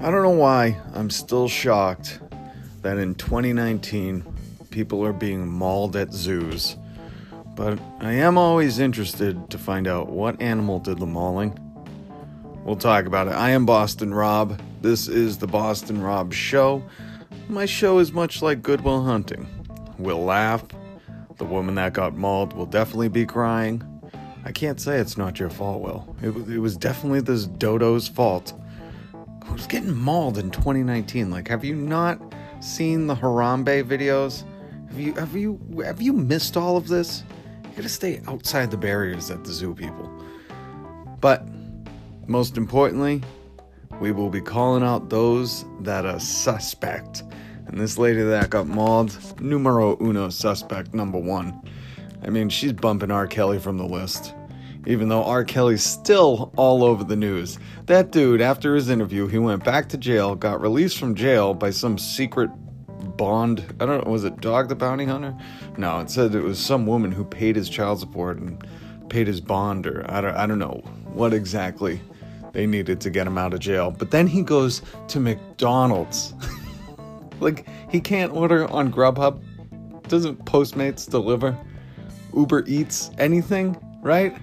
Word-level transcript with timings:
I 0.00 0.12
don't 0.12 0.22
know 0.22 0.30
why 0.30 0.80
I'm 0.94 1.10
still 1.10 1.48
shocked 1.48 2.20
that 2.82 2.98
in 2.98 3.16
2019 3.16 4.24
people 4.70 5.04
are 5.04 5.12
being 5.12 5.48
mauled 5.48 5.96
at 5.96 6.12
zoos. 6.12 6.76
But 7.56 7.80
I 7.98 8.12
am 8.12 8.38
always 8.38 8.78
interested 8.78 9.50
to 9.50 9.58
find 9.58 9.88
out 9.88 10.08
what 10.08 10.40
animal 10.40 10.78
did 10.78 11.00
the 11.00 11.06
mauling. 11.06 11.58
We'll 12.64 12.76
talk 12.76 13.06
about 13.06 13.26
it. 13.26 13.32
I 13.32 13.50
am 13.50 13.66
Boston 13.66 14.14
Robb. 14.14 14.60
This 14.82 15.08
is 15.08 15.38
the 15.38 15.48
Boston 15.48 16.00
Robb 16.00 16.32
Show. 16.32 16.80
My 17.48 17.66
show 17.66 17.98
is 17.98 18.12
much 18.12 18.40
like 18.40 18.62
Good 18.62 18.82
Will 18.82 19.02
Hunting. 19.02 19.48
We'll 19.98 20.22
laugh. 20.22 20.64
The 21.38 21.44
woman 21.44 21.74
that 21.74 21.92
got 21.92 22.16
mauled 22.16 22.52
will 22.52 22.66
definitely 22.66 23.08
be 23.08 23.26
crying. 23.26 23.82
I 24.44 24.52
can't 24.52 24.80
say 24.80 24.98
it's 24.98 25.18
not 25.18 25.40
your 25.40 25.50
fault, 25.50 25.82
Will. 25.82 26.16
It, 26.22 26.54
it 26.54 26.58
was 26.60 26.76
definitely 26.76 27.20
this 27.20 27.46
dodo's 27.46 28.06
fault 28.06 28.54
who's 29.48 29.66
getting 29.66 29.94
mauled 29.94 30.38
in 30.38 30.50
2019? 30.50 31.30
Like, 31.30 31.48
have 31.48 31.64
you 31.64 31.74
not 31.74 32.20
seen 32.60 33.06
the 33.06 33.14
Harambe 33.14 33.82
videos? 33.82 34.44
Have 34.88 35.00
you 35.00 35.14
have 35.14 35.36
you 35.36 35.82
have 35.84 36.00
you 36.00 36.12
missed 36.12 36.56
all 36.56 36.76
of 36.76 36.88
this? 36.88 37.24
You 37.64 37.70
gotta 37.76 37.88
stay 37.88 38.20
outside 38.26 38.70
the 38.70 38.76
barriers 38.76 39.30
at 39.30 39.44
the 39.44 39.52
zoo, 39.52 39.74
people. 39.74 40.10
But 41.20 41.46
most 42.26 42.56
importantly, 42.56 43.22
we 44.00 44.12
will 44.12 44.30
be 44.30 44.40
calling 44.40 44.82
out 44.82 45.10
those 45.10 45.64
that 45.80 46.04
are 46.06 46.20
suspect. 46.20 47.22
And 47.66 47.78
this 47.78 47.98
lady 47.98 48.22
that 48.22 48.50
got 48.50 48.66
mauled, 48.66 49.18
numero 49.40 49.96
uno 50.00 50.28
suspect 50.30 50.94
number 50.94 51.18
one. 51.18 51.60
I 52.22 52.30
mean, 52.30 52.48
she's 52.48 52.72
bumping 52.72 53.10
R. 53.10 53.26
Kelly 53.26 53.58
from 53.58 53.76
the 53.76 53.86
list 53.86 54.34
even 54.88 55.10
though 55.10 55.22
R. 55.22 55.44
Kelly's 55.44 55.84
still 55.84 56.50
all 56.56 56.82
over 56.82 57.04
the 57.04 57.14
news. 57.14 57.58
That 57.86 58.10
dude, 58.10 58.40
after 58.40 58.74
his 58.74 58.88
interview, 58.88 59.28
he 59.28 59.36
went 59.38 59.62
back 59.62 59.90
to 59.90 59.98
jail, 59.98 60.34
got 60.34 60.62
released 60.62 60.98
from 60.98 61.14
jail 61.14 61.52
by 61.52 61.70
some 61.70 61.98
secret 61.98 62.48
bond. 63.18 63.60
I 63.78 63.84
don't 63.84 64.04
know, 64.04 64.10
was 64.10 64.24
it 64.24 64.40
Dog 64.40 64.70
the 64.70 64.74
Bounty 64.74 65.04
Hunter? 65.04 65.36
No, 65.76 66.00
it 66.00 66.10
said 66.10 66.34
it 66.34 66.40
was 66.40 66.58
some 66.58 66.86
woman 66.86 67.12
who 67.12 67.22
paid 67.22 67.54
his 67.54 67.68
child 67.68 68.00
support 68.00 68.38
and 68.38 68.66
paid 69.10 69.26
his 69.26 69.42
bond, 69.42 69.86
or 69.86 70.10
I 70.10 70.22
don't, 70.22 70.34
I 70.34 70.46
don't 70.46 70.58
know 70.58 70.80
what 71.04 71.34
exactly 71.34 72.00
they 72.52 72.66
needed 72.66 72.98
to 73.02 73.10
get 73.10 73.26
him 73.26 73.36
out 73.36 73.52
of 73.52 73.60
jail. 73.60 73.90
But 73.90 74.10
then 74.10 74.26
he 74.26 74.40
goes 74.40 74.80
to 75.08 75.20
McDonald's. 75.20 76.32
like, 77.40 77.66
he 77.90 78.00
can't 78.00 78.32
order 78.32 78.66
on 78.72 78.90
Grubhub. 78.90 79.42
Doesn't 80.08 80.46
Postmates 80.46 81.08
deliver? 81.10 81.58
Uber 82.34 82.64
Eats 82.66 83.10
anything, 83.18 83.78
right? 84.00 84.34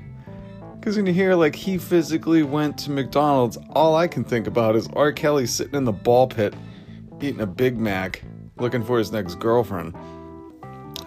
Because 0.85 0.97
when 0.97 1.07
you 1.07 1.13
hear 1.13 1.33
like 1.33 1.55
he 1.55 1.79
physically 1.79 2.43
went 2.43 2.77
to 2.77 2.91
McDonald's, 2.91 3.57
all 3.71 3.95
I 3.95 4.07
can 4.07 4.23
think 4.23 4.45
about 4.45 4.75
is 4.75 4.87
R. 4.93 5.11
Kelly 5.11 5.47
sitting 5.47 5.73
in 5.73 5.83
the 5.83 5.91
ball 5.91 6.27
pit 6.27 6.53
eating 7.19 7.41
a 7.41 7.47
Big 7.47 7.75
Mac 7.75 8.21
looking 8.57 8.83
for 8.83 8.99
his 8.99 9.11
next 9.11 9.39
girlfriend. 9.39 9.95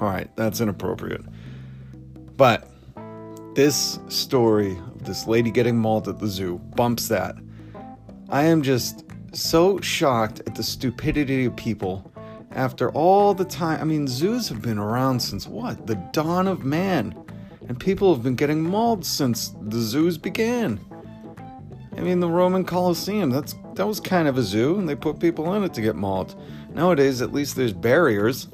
All 0.00 0.08
right, 0.08 0.28
that's 0.34 0.60
inappropriate. 0.60 1.20
But 2.36 2.68
this 3.54 4.00
story 4.08 4.72
of 4.72 5.04
this 5.04 5.28
lady 5.28 5.52
getting 5.52 5.78
mauled 5.78 6.08
at 6.08 6.18
the 6.18 6.26
zoo 6.26 6.58
bumps 6.74 7.06
that. 7.06 7.36
I 8.30 8.46
am 8.46 8.62
just 8.62 9.04
so 9.32 9.78
shocked 9.80 10.40
at 10.48 10.56
the 10.56 10.64
stupidity 10.64 11.44
of 11.44 11.54
people 11.54 12.12
after 12.50 12.90
all 12.90 13.32
the 13.32 13.44
time. 13.44 13.80
I 13.80 13.84
mean, 13.84 14.08
zoos 14.08 14.48
have 14.48 14.60
been 14.60 14.78
around 14.78 15.20
since 15.20 15.46
what? 15.46 15.86
The 15.86 15.94
dawn 16.12 16.48
of 16.48 16.64
man 16.64 17.14
and 17.68 17.78
people 17.78 18.14
have 18.14 18.22
been 18.22 18.34
getting 18.34 18.62
mauled 18.62 19.04
since 19.04 19.54
the 19.60 19.78
zoos 19.78 20.18
began. 20.18 20.80
I 21.96 22.00
mean, 22.00 22.20
the 22.20 22.28
Roman 22.28 22.64
Colosseum, 22.64 23.30
that's 23.30 23.54
that 23.74 23.86
was 23.86 24.00
kind 24.00 24.26
of 24.26 24.38
a 24.38 24.42
zoo, 24.42 24.78
and 24.78 24.88
they 24.88 24.94
put 24.94 25.20
people 25.20 25.54
in 25.54 25.62
it 25.62 25.74
to 25.74 25.80
get 25.80 25.94
mauled. 25.94 26.40
Nowadays, 26.72 27.22
at 27.22 27.32
least 27.32 27.56
there's 27.56 27.72
barriers. 27.72 28.48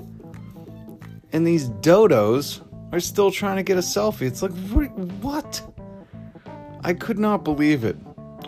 And 1.32 1.46
these 1.46 1.68
dodos 1.68 2.62
are 2.92 3.00
still 3.00 3.30
trying 3.30 3.56
to 3.56 3.62
get 3.62 3.76
a 3.76 3.80
selfie. 3.80 4.22
It's 4.22 4.42
like, 4.42 4.52
what? 5.20 5.62
I 6.82 6.92
could 6.92 7.18
not 7.18 7.44
believe 7.44 7.84
it 7.84 7.96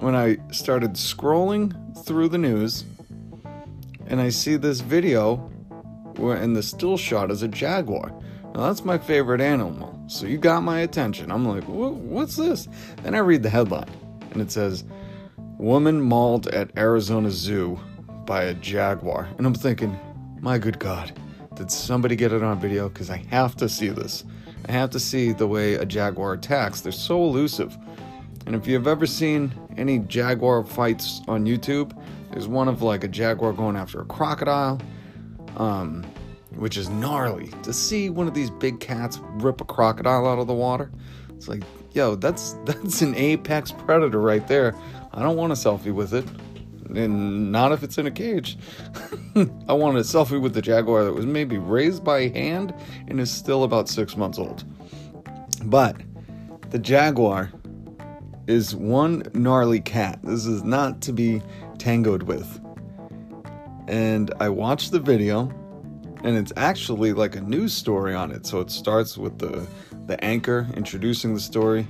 when 0.01 0.15
I 0.15 0.37
started 0.53 0.93
scrolling 0.93 1.73
through 2.05 2.29
the 2.29 2.39
news 2.39 2.85
and 4.09 4.21
I 4.21 4.29
see 4.29 4.57
this 4.57 4.81
video 4.81 5.37
where, 6.17 6.37
and 6.37 6.55
the 6.55 6.63
still 6.63 6.97
shot 6.97 7.31
is 7.31 7.43
a 7.43 7.49
jaguar. 7.49 8.13
Now, 8.55 8.69
that's 8.69 8.85
my 8.85 8.99
favorite 8.99 9.41
animal. 9.41 9.96
So 10.09 10.27
you 10.27 10.39
got 10.39 10.63
my 10.63 10.81
attention. 10.81 11.33
I'm 11.33 11.45
like, 11.45 11.65
what's 11.65 12.37
this? 12.37 12.69
Then 13.03 13.15
I 13.15 13.19
read 13.19 13.43
the 13.43 13.51
headline, 13.51 13.91
and 14.33 14.41
it 14.41 14.51
says, 14.51 14.85
Woman 15.59 16.01
mauled 16.01 16.49
at 16.49 16.71
Arizona 16.77 17.31
Zoo 17.31 17.81
by 18.25 18.45
a 18.45 18.55
jaguar. 18.55 19.29
And 19.39 19.47
I'm 19.47 19.55
thinking, 19.55 19.99
my 20.41 20.59
good 20.59 20.79
God, 20.79 21.19
did 21.55 21.71
somebody 21.71 22.15
get 22.15 22.33
it 22.33 22.43
on 22.43 22.61
video? 22.61 22.89
Because 22.89 23.11
I 23.11 23.25
have 23.31 23.57
to 23.57 23.69
see 23.69 23.89
this. 23.89 24.25
I 24.69 24.73
have 24.73 24.91
to 24.91 25.01
see 25.01 25.33
the 25.33 25.47
way 25.47 25.75
a 25.75 25.85
jaguar 25.85 26.35
attacks. 26.35 26.83
They're 26.83 26.93
so 26.93 27.23
elusive. 27.25 27.77
And 28.47 28.55
if 28.55 28.67
you've 28.67 28.87
ever 28.87 29.07
seen 29.07 29.53
any 29.77 29.99
jaguar 30.01 30.63
fights 30.65 31.23
on 31.27 31.47
YouTube, 31.47 31.99
there's 32.31 32.49
one 32.49 32.69
of 32.69 32.83
like 32.83 33.03
a 33.03 33.09
jaguar 33.09 33.53
going 33.53 33.77
after 33.77 34.01
a 34.01 34.05
crocodile. 34.05 34.81
Um, 35.57 36.05
which 36.57 36.77
is 36.77 36.89
gnarly. 36.89 37.49
To 37.63 37.73
see 37.73 38.11
one 38.11 38.27
of 38.27 38.35
these 38.35 38.51
big 38.51 38.81
cats 38.81 39.21
rip 39.35 39.61
a 39.61 39.65
crocodile 39.65 40.27
out 40.27 40.39
of 40.39 40.47
the 40.47 40.55
water, 40.55 40.91
it's 41.31 41.49
like, 41.49 41.63
yo, 41.93 42.15
that's 42.15 42.53
that's 42.65 43.03
an 43.03 43.15
apex 43.15 43.73
predator 43.73 44.21
right 44.21 44.47
there. 44.49 44.75
I 45.13 45.23
don't 45.23 45.37
want 45.37 45.53
a 45.53 45.57
selfie 45.57 45.95
with 45.95 46.13
it, 46.13 46.27
and 46.95 47.51
not 47.53 47.73
if 47.73 47.83
it's 47.83 47.99
in 47.99 48.07
a 48.07 48.11
cage. 48.11 48.59
I 49.69 49.73
want 49.73 49.97
a 49.97 50.01
selfie 50.01 50.41
with 50.41 50.55
the 50.55 50.63
jaguar 50.63 51.05
that 51.05 51.13
was 51.13 51.27
maybe 51.27 51.59
raised 51.59 52.05
by 52.05 52.29
hand 52.29 52.75
and 53.09 53.21
is 53.21 53.31
still 53.31 53.65
about 53.65 53.89
six 53.89 54.17
months 54.17 54.39
old. 54.39 54.65
But 55.65 55.97
the 56.71 56.79
jaguar 56.79 57.51
is 58.47 58.75
one 58.75 59.25
gnarly 59.35 59.81
cat. 59.81 60.21
This 60.23 60.47
is 60.47 60.63
not 60.63 61.01
to 61.03 61.13
be 61.13 61.43
tangoed 61.79 62.25
with. 62.25 62.61
And 63.89 64.33
I 64.41 64.49
watched 64.49 64.93
the 64.93 65.01
video 65.01 65.53
and 66.25 66.37
it's 66.37 66.53
actually 66.57 67.13
like 67.13 67.37
a 67.37 67.41
news 67.41 67.73
story 67.73 68.15
on 68.15 68.31
it. 68.31 68.47
So 68.47 68.61
it 68.61 68.71
starts 68.71 69.17
with 69.17 69.39
the 69.39 69.67
the 70.07 70.23
anchor 70.25 70.67
introducing 70.75 71.35
the 71.35 71.41
story, 71.41 71.87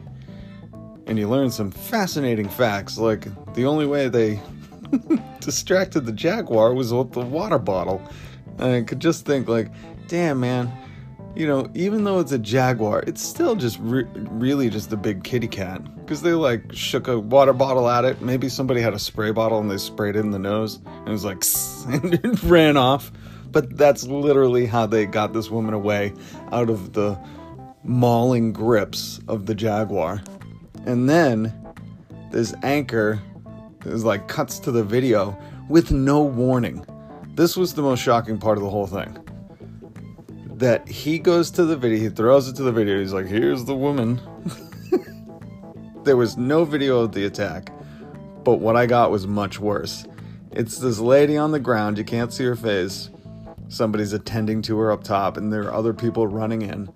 and 1.06 1.18
you 1.18 1.28
learn 1.28 1.50
some 1.50 1.70
fascinating 1.70 2.48
facts. 2.48 2.98
Like 2.98 3.28
the 3.54 3.66
only 3.66 3.86
way 3.86 4.08
they 4.08 4.40
distracted 5.40 6.06
the 6.06 6.12
jaguar 6.12 6.74
was 6.74 6.92
with 6.92 7.12
the 7.12 7.20
water 7.20 7.58
bottle. 7.58 8.02
And 8.58 8.74
I 8.74 8.82
could 8.82 9.00
just 9.00 9.26
think 9.26 9.48
like, 9.48 9.70
damn 10.08 10.40
man, 10.40 10.72
you 11.34 11.46
know, 11.46 11.70
even 11.74 12.04
though 12.04 12.18
it's 12.18 12.32
a 12.32 12.38
jaguar, 12.38 13.04
it's 13.06 13.22
still 13.22 13.54
just 13.54 13.78
re- 13.80 14.06
really 14.14 14.70
just 14.70 14.92
a 14.92 14.96
big 14.96 15.22
kitty 15.22 15.48
cat. 15.48 15.82
Because 15.96 16.22
they 16.22 16.32
like 16.32 16.72
shook 16.72 17.08
a 17.08 17.18
water 17.18 17.52
bottle 17.52 17.88
at 17.88 18.04
it. 18.04 18.22
Maybe 18.22 18.48
somebody 18.48 18.80
had 18.80 18.94
a 18.94 18.98
spray 18.98 19.32
bottle 19.32 19.58
and 19.58 19.70
they 19.70 19.76
sprayed 19.76 20.16
it 20.16 20.20
in 20.20 20.30
the 20.30 20.38
nose 20.38 20.80
and 20.86 21.08
it 21.08 21.12
was 21.12 21.24
like, 21.24 21.44
and 22.02 22.14
it 22.14 22.42
ran 22.42 22.76
off. 22.76 23.12
But 23.56 23.74
that's 23.78 24.06
literally 24.06 24.66
how 24.66 24.84
they 24.84 25.06
got 25.06 25.32
this 25.32 25.50
woman 25.50 25.72
away 25.72 26.12
out 26.52 26.68
of 26.68 26.92
the 26.92 27.18
mauling 27.84 28.52
grips 28.52 29.18
of 29.28 29.46
the 29.46 29.54
Jaguar. 29.54 30.22
And 30.84 31.08
then 31.08 31.54
this 32.30 32.52
anchor 32.62 33.18
is 33.86 34.04
like 34.04 34.28
cuts 34.28 34.58
to 34.58 34.70
the 34.70 34.84
video 34.84 35.38
with 35.70 35.90
no 35.90 36.20
warning. 36.22 36.84
This 37.34 37.56
was 37.56 37.72
the 37.72 37.80
most 37.80 38.00
shocking 38.00 38.36
part 38.36 38.58
of 38.58 38.62
the 38.62 38.68
whole 38.68 38.86
thing. 38.86 39.16
That 40.58 40.86
he 40.86 41.18
goes 41.18 41.50
to 41.52 41.64
the 41.64 41.78
video, 41.78 41.98
he 41.98 42.08
throws 42.10 42.48
it 42.48 42.56
to 42.56 42.62
the 42.62 42.72
video, 42.72 43.00
he's 43.00 43.14
like, 43.14 43.24
here's 43.24 43.64
the 43.64 43.74
woman. 43.74 44.20
there 46.04 46.18
was 46.18 46.36
no 46.36 46.66
video 46.66 47.00
of 47.00 47.12
the 47.12 47.24
attack, 47.24 47.72
but 48.44 48.56
what 48.56 48.76
I 48.76 48.84
got 48.84 49.10
was 49.10 49.26
much 49.26 49.58
worse. 49.58 50.04
It's 50.52 50.76
this 50.76 50.98
lady 50.98 51.38
on 51.38 51.52
the 51.52 51.60
ground, 51.60 51.96
you 51.96 52.04
can't 52.04 52.30
see 52.30 52.44
her 52.44 52.54
face, 52.54 53.08
somebody's 53.68 54.12
attending 54.12 54.62
to 54.62 54.78
her 54.78 54.92
up 54.92 55.04
top 55.04 55.36
and 55.36 55.52
there 55.52 55.62
are 55.64 55.74
other 55.74 55.92
people 55.92 56.26
running 56.26 56.62
in. 56.62 56.88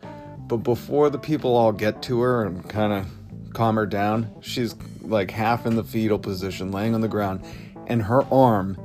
But 0.47 0.59
before 0.59 1.11
the 1.11 1.19
people 1.19 1.57
all 1.57 1.73
get 1.73 2.03
to 2.03 2.21
her 2.21 2.45
and 2.45 2.69
kind 2.69 2.93
of 2.93 3.07
calm 3.53 3.77
her 3.77 3.87
down, 3.87 4.31
she's 4.41 4.75
like 5.03 5.31
half 5.31 5.67
in 5.67 5.77
the 5.77 5.85
fetal 5.85 6.19
position, 6.19 6.73
laying 6.73 6.95
on 6.95 7.01
the 7.01 7.09
ground, 7.09 7.45
and 7.87 8.03
her 8.03 8.23
arm 8.33 8.77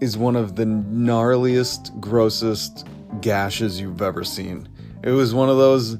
is 0.00 0.16
one 0.16 0.36
of 0.36 0.56
the 0.56 0.64
gnarliest, 0.64 1.98
grossest 2.00 2.86
gashes 3.20 3.80
you've 3.80 4.02
ever 4.02 4.24
seen. 4.24 4.68
It 5.02 5.10
was 5.10 5.34
one 5.34 5.48
of 5.48 5.56
those 5.56 5.96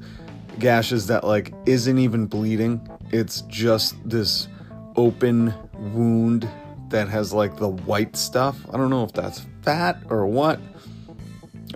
gashes 0.59 1.07
that 1.07 1.23
like 1.23 1.53
isn't 1.65 1.97
even 1.97 2.25
bleeding. 2.25 2.85
It's 3.11 3.41
just 3.43 3.95
this 4.07 4.47
open 4.95 5.53
wound 5.93 6.49
that 6.89 7.07
has 7.07 7.33
like 7.33 7.57
the 7.57 7.69
white 7.69 8.15
stuff. 8.15 8.57
I 8.73 8.77
don't 8.77 8.89
know 8.89 9.03
if 9.03 9.13
that's 9.13 9.45
fat 9.61 10.01
or 10.09 10.25
what, 10.25 10.59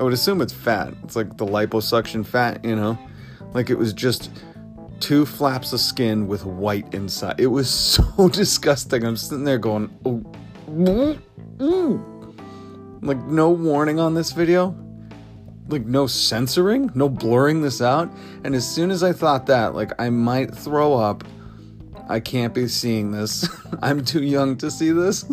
I 0.01 0.03
would 0.03 0.13
assume 0.13 0.41
it's 0.41 0.51
fat. 0.51 0.95
It's 1.03 1.15
like 1.15 1.37
the 1.37 1.45
liposuction 1.45 2.25
fat, 2.25 2.65
you 2.65 2.75
know? 2.75 2.97
Like 3.53 3.69
it 3.69 3.77
was 3.77 3.93
just 3.93 4.31
two 4.99 5.27
flaps 5.27 5.73
of 5.73 5.79
skin 5.79 6.27
with 6.27 6.43
white 6.43 6.91
inside. 6.91 7.39
It 7.39 7.45
was 7.45 7.69
so 8.17 8.27
disgusting. 8.27 9.05
I'm 9.05 9.15
sitting 9.15 9.43
there 9.43 9.59
going, 9.59 9.95
oh, 10.03 10.23
mm, 10.67 11.21
mm. 11.57 13.03
like 13.03 13.23
no 13.25 13.51
warning 13.51 13.99
on 13.99 14.15
this 14.15 14.31
video 14.31 14.75
like 15.67 15.85
no 15.85 16.05
censoring 16.05 16.91
no 16.95 17.07
blurring 17.07 17.61
this 17.61 17.81
out 17.81 18.11
and 18.43 18.53
as 18.55 18.67
soon 18.67 18.91
as 18.91 19.03
i 19.03 19.13
thought 19.13 19.45
that 19.45 19.73
like 19.73 19.91
i 20.01 20.09
might 20.09 20.53
throw 20.53 20.95
up 20.95 21.23
i 22.09 22.19
can't 22.19 22.53
be 22.53 22.67
seeing 22.67 23.11
this 23.11 23.47
i'm 23.81 24.03
too 24.03 24.21
young 24.21 24.57
to 24.57 24.69
see 24.69 24.91
this 24.91 25.23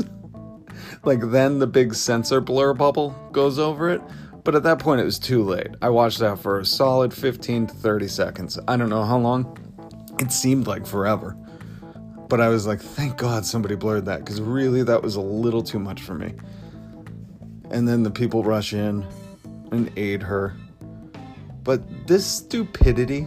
like 1.03 1.19
then 1.33 1.59
the 1.59 1.67
big 1.67 1.93
censor 1.93 2.41
blur 2.41 2.73
bubble 2.73 3.11
goes 3.33 3.59
over 3.59 3.91
it 3.91 4.01
but 4.49 4.55
at 4.55 4.63
that 4.63 4.79
point 4.79 4.99
it 4.99 5.05
was 5.05 5.19
too 5.19 5.43
late 5.43 5.69
i 5.83 5.91
watched 5.91 6.19
that 6.19 6.39
for 6.39 6.61
a 6.61 6.65
solid 6.65 7.13
15 7.13 7.67
to 7.67 7.75
30 7.75 8.09
seconds 8.09 8.59
i 8.67 8.79
don't 8.79 8.89
know 8.89 9.05
how 9.05 9.19
long 9.19 9.45
it 10.19 10.33
seemed 10.33 10.67
like 10.67 10.87
forever 10.87 11.37
but 12.29 12.41
I 12.41 12.49
was 12.49 12.67
like, 12.67 12.81
thank 12.81 13.17
God 13.17 13.45
somebody 13.47 13.75
blurred 13.75 14.05
that 14.05 14.21
because 14.21 14.41
really 14.41 14.83
that 14.83 15.03
was 15.03 15.17
a 15.17 15.21
little 15.21 15.63
too 15.63 15.79
much 15.79 16.03
for 16.03 16.15
me. 16.15 16.35
And 17.71 17.89
then 17.89 18.03
the 18.03 18.11
people 18.11 18.45
rush 18.45 18.73
in 18.73 19.07
and 19.73 19.91
aid 19.97 20.23
her. 20.23 20.55
But 21.65 22.07
this 22.07 22.27
stupidity, 22.27 23.27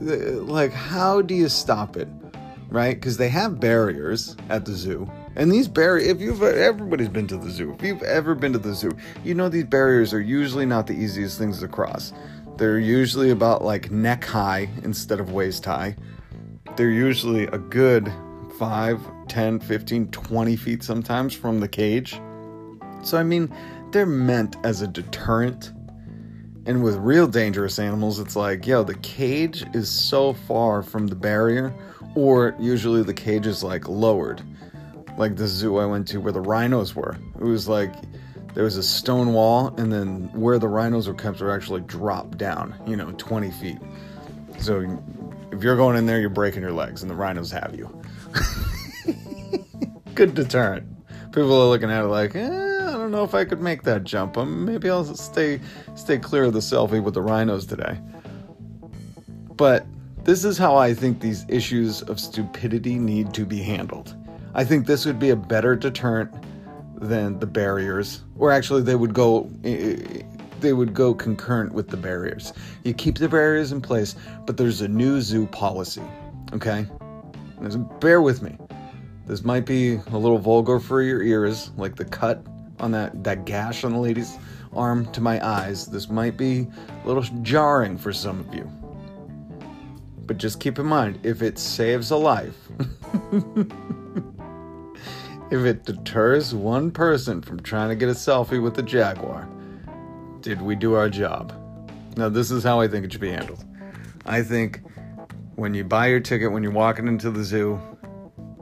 like, 0.00 0.72
how 0.72 1.22
do 1.22 1.34
you 1.34 1.48
stop 1.48 1.96
it? 1.96 2.08
Right? 2.68 2.94
Because 2.94 3.16
they 3.16 3.28
have 3.28 3.60
barriers 3.60 4.36
at 4.48 4.64
the 4.64 4.72
zoo. 4.72 5.10
And 5.36 5.50
these 5.50 5.68
barriers, 5.68 6.08
if 6.08 6.20
you've 6.20 6.42
everybody's 6.42 7.08
been 7.08 7.26
to 7.28 7.36
the 7.36 7.50
zoo, 7.50 7.74
if 7.74 7.82
you've 7.82 8.02
ever 8.02 8.34
been 8.34 8.52
to 8.52 8.58
the 8.58 8.74
zoo, 8.74 8.90
you 9.24 9.34
know 9.34 9.48
these 9.48 9.64
barriers 9.64 10.12
are 10.12 10.20
usually 10.20 10.66
not 10.66 10.86
the 10.86 10.94
easiest 10.94 11.38
things 11.38 11.60
to 11.60 11.68
cross. 11.68 12.12
They're 12.56 12.78
usually 12.78 13.30
about 13.30 13.64
like 13.64 13.90
neck 13.90 14.24
high 14.24 14.68
instead 14.82 15.20
of 15.20 15.32
waist 15.32 15.64
high 15.64 15.96
they're 16.76 16.90
usually 16.90 17.44
a 17.44 17.58
good 17.58 18.12
5, 18.58 19.28
10, 19.28 19.60
15, 19.60 20.08
20 20.08 20.56
feet 20.56 20.82
sometimes 20.82 21.34
from 21.34 21.60
the 21.60 21.68
cage. 21.68 22.20
So, 23.02 23.18
I 23.18 23.22
mean, 23.22 23.54
they're 23.90 24.06
meant 24.06 24.56
as 24.64 24.82
a 24.82 24.86
deterrent. 24.86 25.72
And 26.64 26.82
with 26.82 26.96
real 26.96 27.26
dangerous 27.26 27.78
animals, 27.78 28.20
it's 28.20 28.36
like, 28.36 28.66
yo, 28.66 28.84
the 28.84 28.94
cage 28.96 29.64
is 29.74 29.90
so 29.90 30.32
far 30.32 30.82
from 30.82 31.08
the 31.08 31.16
barrier, 31.16 31.74
or 32.14 32.54
usually 32.58 33.02
the 33.02 33.14
cage 33.14 33.46
is 33.46 33.64
like 33.64 33.88
lowered. 33.88 34.42
Like 35.16 35.36
the 35.36 35.46
zoo 35.46 35.78
I 35.78 35.86
went 35.86 36.08
to 36.08 36.20
where 36.20 36.32
the 36.32 36.40
rhinos 36.40 36.94
were. 36.94 37.16
It 37.38 37.44
was 37.44 37.68
like 37.68 37.92
there 38.54 38.64
was 38.64 38.76
a 38.76 38.82
stone 38.82 39.32
wall, 39.32 39.74
and 39.78 39.92
then 39.92 40.30
where 40.32 40.58
the 40.58 40.68
rhinos 40.68 41.08
were 41.08 41.14
kept 41.14 41.40
were 41.40 41.50
actually 41.50 41.80
dropped 41.82 42.38
down, 42.38 42.74
you 42.86 42.96
know, 42.96 43.12
20 43.12 43.50
feet. 43.52 43.78
So 44.58 44.80
if 45.50 45.62
you're 45.62 45.76
going 45.76 45.96
in 45.96 46.06
there, 46.06 46.20
you're 46.20 46.30
breaking 46.30 46.62
your 46.62 46.72
legs, 46.72 47.02
and 47.02 47.10
the 47.10 47.14
rhinos 47.14 47.50
have 47.50 47.74
you. 47.76 48.02
Good 50.14 50.34
deterrent. 50.34 50.86
People 51.32 51.54
are 51.62 51.68
looking 51.68 51.90
at 51.90 52.04
it 52.04 52.08
like, 52.08 52.34
eh, 52.34 52.46
I 52.46 52.92
don't 52.92 53.10
know 53.10 53.24
if 53.24 53.34
I 53.34 53.46
could 53.46 53.62
make 53.62 53.84
that 53.84 54.04
jump. 54.04 54.36
Um, 54.36 54.66
maybe 54.66 54.90
I'll 54.90 55.04
stay 55.04 55.60
stay 55.94 56.18
clear 56.18 56.44
of 56.44 56.52
the 56.52 56.58
selfie 56.58 57.02
with 57.02 57.14
the 57.14 57.22
rhinos 57.22 57.64
today. 57.64 57.98
But 59.56 59.86
this 60.24 60.44
is 60.44 60.58
how 60.58 60.76
I 60.76 60.92
think 60.92 61.20
these 61.20 61.46
issues 61.48 62.02
of 62.02 62.20
stupidity 62.20 62.98
need 62.98 63.32
to 63.34 63.46
be 63.46 63.62
handled. 63.62 64.14
I 64.54 64.64
think 64.64 64.86
this 64.86 65.06
would 65.06 65.18
be 65.18 65.30
a 65.30 65.36
better 65.36 65.74
deterrent 65.76 66.32
than 66.96 67.38
the 67.38 67.46
barriers, 67.46 68.22
or 68.36 68.52
actually, 68.52 68.82
they 68.82 68.94
would 68.94 69.14
go 69.14 69.50
they 70.62 70.72
would 70.72 70.94
go 70.94 71.12
concurrent 71.12 71.72
with 71.72 71.88
the 71.88 71.96
barriers. 71.96 72.52
You 72.84 72.94
keep 72.94 73.18
the 73.18 73.28
barriers 73.28 73.72
in 73.72 73.80
place, 73.80 74.14
but 74.46 74.56
there's 74.56 74.80
a 74.80 74.88
new 74.88 75.20
zoo 75.20 75.46
policy. 75.46 76.02
Okay? 76.52 76.86
bear 78.00 78.20
with 78.22 78.42
me. 78.42 78.56
This 79.26 79.44
might 79.44 79.64
be 79.64 79.94
a 79.94 80.18
little 80.18 80.38
vulgar 80.38 80.80
for 80.80 81.00
your 81.02 81.22
ears, 81.22 81.70
like 81.76 81.94
the 81.94 82.04
cut 82.04 82.44
on 82.80 82.90
that, 82.92 83.22
that 83.22 83.44
gash 83.44 83.84
on 83.84 83.92
the 83.92 83.98
lady's 83.98 84.36
arm 84.74 85.10
to 85.12 85.20
my 85.20 85.44
eyes. 85.46 85.86
This 85.86 86.08
might 86.08 86.36
be 86.36 86.66
a 87.04 87.06
little 87.06 87.22
jarring 87.42 87.96
for 87.96 88.12
some 88.12 88.40
of 88.40 88.52
you. 88.52 88.70
But 90.26 90.38
just 90.38 90.60
keep 90.60 90.78
in 90.78 90.86
mind 90.86 91.20
if 91.22 91.42
it 91.42 91.58
saves 91.58 92.10
a 92.10 92.16
life, 92.16 92.56
if 95.52 95.66
it 95.66 95.84
deters 95.84 96.54
one 96.54 96.90
person 96.90 97.42
from 97.42 97.60
trying 97.60 97.90
to 97.90 97.94
get 97.94 98.08
a 98.08 98.12
selfie 98.12 98.60
with 98.62 98.74
the 98.74 98.82
jaguar, 98.82 99.46
did 100.40 100.62
we 100.62 100.74
do 100.74 100.94
our 100.94 101.10
job? 101.10 101.52
Now, 102.16 102.30
this 102.30 102.50
is 102.50 102.64
how 102.64 102.80
I 102.80 102.88
think 102.88 103.04
it 103.04 103.12
should 103.12 103.20
be 103.20 103.30
handled. 103.30 103.62
I 104.24 104.42
think 104.42 104.80
when 105.56 105.74
you 105.74 105.84
buy 105.84 106.06
your 106.06 106.20
ticket, 106.20 106.52
when 106.52 106.62
you're 106.62 106.72
walking 106.72 107.06
into 107.06 107.30
the 107.30 107.44
zoo, 107.44 107.78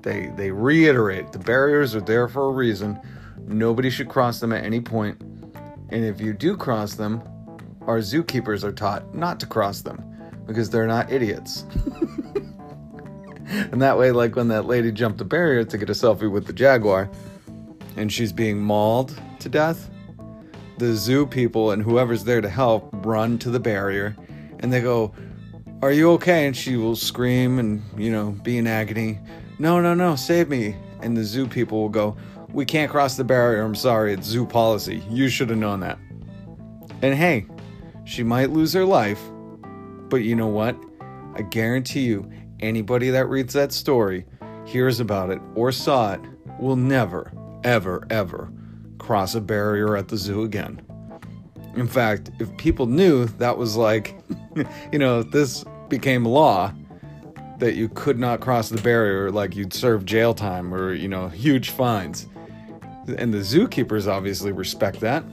they 0.03 0.33
they 0.37 0.51
reiterate 0.51 1.31
the 1.31 1.39
barriers 1.39 1.95
are 1.95 2.01
there 2.01 2.27
for 2.27 2.47
a 2.47 2.51
reason. 2.53 2.99
Nobody 3.47 3.89
should 3.89 4.09
cross 4.09 4.41
them 4.41 4.53
at 4.53 4.65
any 4.65 4.81
point. 4.81 5.21
And 5.91 6.05
if 6.05 6.21
you 6.21 6.33
do 6.33 6.57
cross 6.57 6.95
them, 6.95 7.23
our 7.83 7.99
zookeepers 7.99 8.65
are 8.65 8.73
taught 8.73 9.15
not 9.15 9.39
to 9.41 9.47
cross 9.47 9.83
them 9.83 10.03
because 10.45 10.71
they're 10.71 10.89
not 10.89 11.13
idiots. 11.13 11.67
and 13.73 13.83
that 13.83 13.99
way, 13.99 14.13
like 14.13 14.37
when 14.37 14.47
that 14.49 14.67
lady 14.67 14.93
jumped 14.93 15.19
the 15.19 15.25
barrier 15.25 15.65
to 15.65 15.77
get 15.77 15.91
a 15.91 15.93
selfie 15.93 16.31
with 16.31 16.47
the 16.47 16.53
jaguar 16.53 17.11
and 17.97 18.13
she's 18.13 18.33
being 18.33 18.61
mauled 18.61 19.21
to 19.41 19.49
death, 19.49 19.91
the 20.79 20.95
zoo 20.95 21.27
people 21.27 21.73
and 21.73 21.83
whoever's 21.83 22.23
there 22.23 22.41
to 22.41 22.49
help 22.49 22.89
run 23.05 23.39
to 23.39 23.51
the 23.51 23.59
barrier 23.59 24.17
and 24.61 24.73
they 24.73 24.81
go, 24.81 25.13
Are 25.83 25.91
you 25.91 26.13
okay? 26.13 26.47
And 26.47 26.57
she 26.57 26.77
will 26.77 26.95
scream 26.95 27.59
and, 27.59 27.83
you 27.97 28.13
know, 28.13 28.31
be 28.31 28.57
in 28.57 28.69
agony. 28.69 29.19
No, 29.59 29.81
no, 29.81 29.95
no, 29.95 30.15
save 30.15 30.49
me. 30.49 30.77
And 31.01 31.17
the 31.17 31.25
zoo 31.25 31.49
people 31.49 31.81
will 31.81 31.89
go, 31.89 32.17
We 32.53 32.65
can't 32.65 32.91
cross 32.91 33.17
the 33.17 33.25
barrier. 33.25 33.63
I'm 33.63 33.75
sorry. 33.75 34.13
It's 34.13 34.29
zoo 34.29 34.47
policy. 34.47 35.03
You 35.11 35.29
should 35.29 35.51
have 35.51 35.59
known 35.59 35.81
that. 35.81 35.99
And 37.03 37.15
hey, 37.15 37.47
she 38.05 38.23
might 38.23 38.51
lose 38.51 38.73
her 38.75 38.85
life, 38.85 39.21
but 40.09 40.19
you 40.19 40.37
know 40.37 40.47
what? 40.47 40.77
I 41.35 41.43
guarantee 41.43 42.03
you, 42.03 42.31
anybody 42.63 43.11
that 43.11 43.29
reads 43.29 43.55
that 43.55 43.73
story, 43.73 44.25
hears 44.65 45.01
about 45.01 45.31
it, 45.31 45.41
or 45.55 45.73
saw 45.73 46.13
it, 46.13 46.21
will 46.59 46.77
never, 46.77 47.33
ever, 47.65 48.07
ever 48.11 48.53
cross 48.99 49.35
a 49.35 49.41
barrier 49.41 49.97
at 49.97 50.09
the 50.09 50.17
zoo 50.17 50.43
again. 50.43 50.81
In 51.75 51.87
fact, 51.87 52.31
if 52.39 52.55
people 52.57 52.87
knew 52.87 53.27
that 53.27 53.57
was 53.57 53.77
like, 53.77 54.19
you 54.93 54.99
know, 54.99 55.23
this 55.23 55.65
became 55.89 56.25
law 56.25 56.73
that 57.59 57.75
you 57.75 57.89
could 57.89 58.19
not 58.19 58.41
cross 58.41 58.69
the 58.69 58.81
barrier, 58.81 59.31
like 59.31 59.55
you'd 59.55 59.73
serve 59.73 60.05
jail 60.05 60.35
time 60.35 60.75
or, 60.75 60.93
you 60.93 61.09
know, 61.09 61.29
huge 61.29 61.71
fines. 61.71 62.27
And 63.17 63.33
the 63.33 63.39
zookeepers 63.39 64.07
obviously 64.07 64.53
respect 64.53 65.01
that 65.01 65.25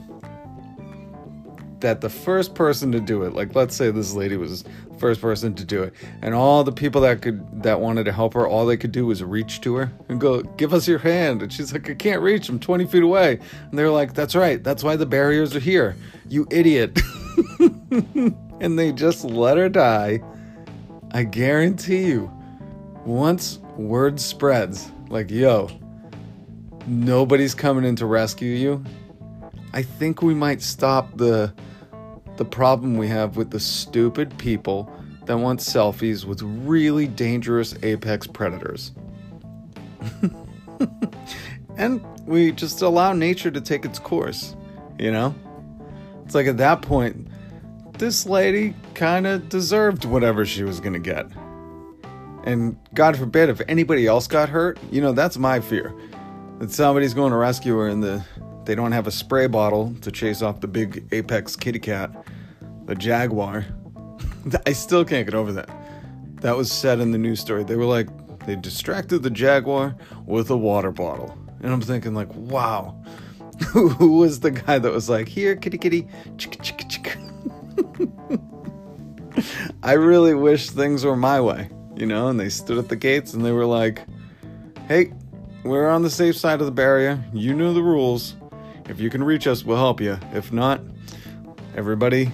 that 1.80 2.00
the 2.00 2.08
first 2.08 2.54
person 2.54 2.90
to 2.92 3.00
do 3.00 3.22
it, 3.22 3.34
like 3.34 3.54
let's 3.54 3.76
say 3.76 3.90
this 3.90 4.14
lady 4.14 4.36
was 4.36 4.62
the 4.62 4.98
first 4.98 5.20
person 5.20 5.54
to 5.54 5.64
do 5.64 5.82
it, 5.82 5.94
and 6.22 6.34
all 6.34 6.64
the 6.64 6.72
people 6.72 7.00
that 7.02 7.22
could 7.22 7.62
that 7.62 7.80
wanted 7.80 8.04
to 8.04 8.12
help 8.12 8.34
her, 8.34 8.46
all 8.46 8.66
they 8.66 8.76
could 8.76 8.92
do 8.92 9.06
was 9.06 9.22
reach 9.22 9.60
to 9.62 9.76
her 9.76 9.92
and 10.08 10.20
go, 10.20 10.42
"Give 10.42 10.74
us 10.74 10.88
your 10.88 10.98
hand." 10.98 11.42
And 11.42 11.52
she's 11.52 11.72
like, 11.72 11.88
"I 11.88 11.94
can't 11.94 12.20
reach. 12.20 12.48
I'm 12.48 12.58
20 12.58 12.86
feet 12.86 13.02
away." 13.02 13.38
And 13.70 13.78
they're 13.78 13.90
like, 13.90 14.14
"That's 14.14 14.34
right. 14.34 14.62
That's 14.62 14.82
why 14.82 14.96
the 14.96 15.06
barriers 15.06 15.54
are 15.54 15.60
here. 15.60 15.96
You 16.28 16.46
idiot." 16.50 16.98
and 18.60 18.78
they 18.78 18.92
just 18.92 19.24
let 19.24 19.56
her 19.56 19.68
die. 19.68 20.20
I 21.12 21.22
guarantee 21.22 22.06
you, 22.06 22.30
once 23.04 23.60
word 23.76 24.20
spreads, 24.20 24.90
like, 25.08 25.30
"Yo, 25.30 25.70
nobody's 26.86 27.54
coming 27.54 27.84
in 27.84 27.96
to 27.96 28.06
rescue 28.06 28.54
you." 28.54 28.84
I 29.72 29.82
think 29.82 30.22
we 30.22 30.34
might 30.34 30.62
stop 30.62 31.16
the 31.16 31.52
the 32.36 32.44
problem 32.44 32.96
we 32.96 33.08
have 33.08 33.36
with 33.36 33.50
the 33.50 33.58
stupid 33.58 34.38
people 34.38 34.90
that 35.26 35.36
want 35.36 35.60
selfies 35.60 36.24
with 36.24 36.40
really 36.40 37.06
dangerous 37.06 37.74
apex 37.82 38.28
predators. 38.28 38.92
and 41.76 42.00
we 42.26 42.52
just 42.52 42.80
allow 42.80 43.12
nature 43.12 43.50
to 43.50 43.60
take 43.60 43.84
its 43.84 43.98
course, 43.98 44.54
you 44.98 45.10
know? 45.10 45.34
It's 46.24 46.34
like 46.34 46.46
at 46.46 46.58
that 46.58 46.80
point, 46.80 47.26
this 47.98 48.24
lady 48.24 48.74
kind 48.94 49.26
of 49.26 49.48
deserved 49.48 50.04
whatever 50.04 50.46
she 50.46 50.62
was 50.62 50.78
going 50.78 50.92
to 50.92 51.00
get. 51.00 51.26
And 52.44 52.78
God 52.94 53.16
forbid 53.16 53.48
if 53.48 53.60
anybody 53.68 54.06
else 54.06 54.28
got 54.28 54.48
hurt, 54.48 54.78
you 54.90 55.00
know, 55.00 55.12
that's 55.12 55.36
my 55.36 55.60
fear. 55.60 55.92
That 56.58 56.70
somebody's 56.70 57.14
going 57.14 57.32
to 57.32 57.36
rescue 57.36 57.76
her 57.76 57.88
and 57.88 58.02
the 58.02 58.24
they 58.68 58.74
don't 58.74 58.92
have 58.92 59.06
a 59.06 59.10
spray 59.10 59.46
bottle 59.46 59.94
to 60.02 60.12
chase 60.12 60.42
off 60.42 60.60
the 60.60 60.68
big 60.68 61.08
apex 61.10 61.56
kitty 61.56 61.78
cat, 61.78 62.10
the 62.84 62.94
jaguar. 62.94 63.64
I 64.66 64.72
still 64.72 65.06
can't 65.06 65.26
get 65.26 65.34
over 65.34 65.54
that. 65.54 65.70
That 66.42 66.54
was 66.54 66.70
said 66.70 67.00
in 67.00 67.10
the 67.10 67.16
news 67.16 67.40
story. 67.40 67.64
They 67.64 67.76
were 67.76 67.86
like, 67.86 68.08
they 68.44 68.56
distracted 68.56 69.20
the 69.22 69.30
jaguar 69.30 69.96
with 70.26 70.50
a 70.50 70.56
water 70.56 70.92
bottle. 70.92 71.34
And 71.62 71.72
I'm 71.72 71.80
thinking, 71.80 72.12
like, 72.12 72.28
wow, 72.34 73.02
who 73.68 74.18
was 74.18 74.40
the 74.40 74.50
guy 74.50 74.78
that 74.78 74.92
was 74.92 75.08
like, 75.08 75.28
here, 75.28 75.56
kitty, 75.56 75.78
kitty, 75.78 76.06
chicka, 76.36 76.58
chicka, 76.58 77.16
chicka. 79.32 79.44
I 79.82 79.92
really 79.94 80.34
wish 80.34 80.68
things 80.68 81.06
were 81.06 81.16
my 81.16 81.40
way, 81.40 81.70
you 81.96 82.04
know? 82.04 82.28
And 82.28 82.38
they 82.38 82.50
stood 82.50 82.76
at 82.76 82.90
the 82.90 82.96
gates 82.96 83.32
and 83.32 83.42
they 83.42 83.52
were 83.52 83.64
like, 83.64 84.04
hey, 84.88 85.14
we're 85.64 85.88
on 85.88 86.02
the 86.02 86.10
safe 86.10 86.36
side 86.36 86.60
of 86.60 86.66
the 86.66 86.72
barrier. 86.72 87.24
You 87.32 87.54
know 87.54 87.72
the 87.72 87.82
rules. 87.82 88.34
If 88.88 89.00
you 89.00 89.10
can 89.10 89.22
reach 89.22 89.46
us, 89.46 89.64
we'll 89.64 89.76
help 89.76 90.00
you. 90.00 90.18
If 90.32 90.52
not, 90.52 90.80
everybody 91.76 92.32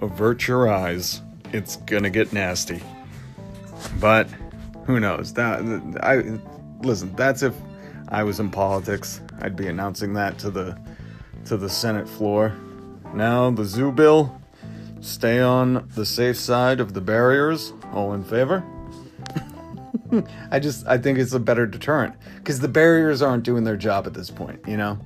avert 0.00 0.46
your 0.48 0.68
eyes. 0.68 1.22
It's 1.52 1.76
gonna 1.76 2.10
get 2.10 2.32
nasty. 2.32 2.82
But 4.00 4.28
who 4.84 4.98
knows? 5.00 5.32
That 5.34 5.60
I 6.02 6.38
listen, 6.84 7.14
that's 7.14 7.42
if 7.42 7.54
I 8.08 8.22
was 8.24 8.40
in 8.40 8.50
politics. 8.50 9.20
I'd 9.40 9.56
be 9.56 9.68
announcing 9.68 10.14
that 10.14 10.38
to 10.38 10.50
the 10.50 10.78
to 11.46 11.56
the 11.56 11.70
Senate 11.70 12.08
floor. 12.08 12.54
Now 13.14 13.50
the 13.50 13.64
zoo 13.64 13.92
bill, 13.92 14.40
stay 15.00 15.40
on 15.40 15.88
the 15.94 16.04
safe 16.04 16.36
side 16.36 16.80
of 16.80 16.94
the 16.94 17.00
barriers. 17.00 17.72
All 17.92 18.12
in 18.14 18.24
favor? 18.24 18.64
I 20.50 20.58
just 20.58 20.86
I 20.86 20.98
think 20.98 21.18
it's 21.18 21.32
a 21.32 21.40
better 21.40 21.66
deterrent 21.66 22.14
because 22.36 22.60
the 22.60 22.68
barriers 22.68 23.22
aren't 23.22 23.44
doing 23.44 23.64
their 23.64 23.76
job 23.76 24.06
at 24.06 24.14
this 24.14 24.30
point. 24.30 24.60
You 24.66 24.76
know, 24.76 24.98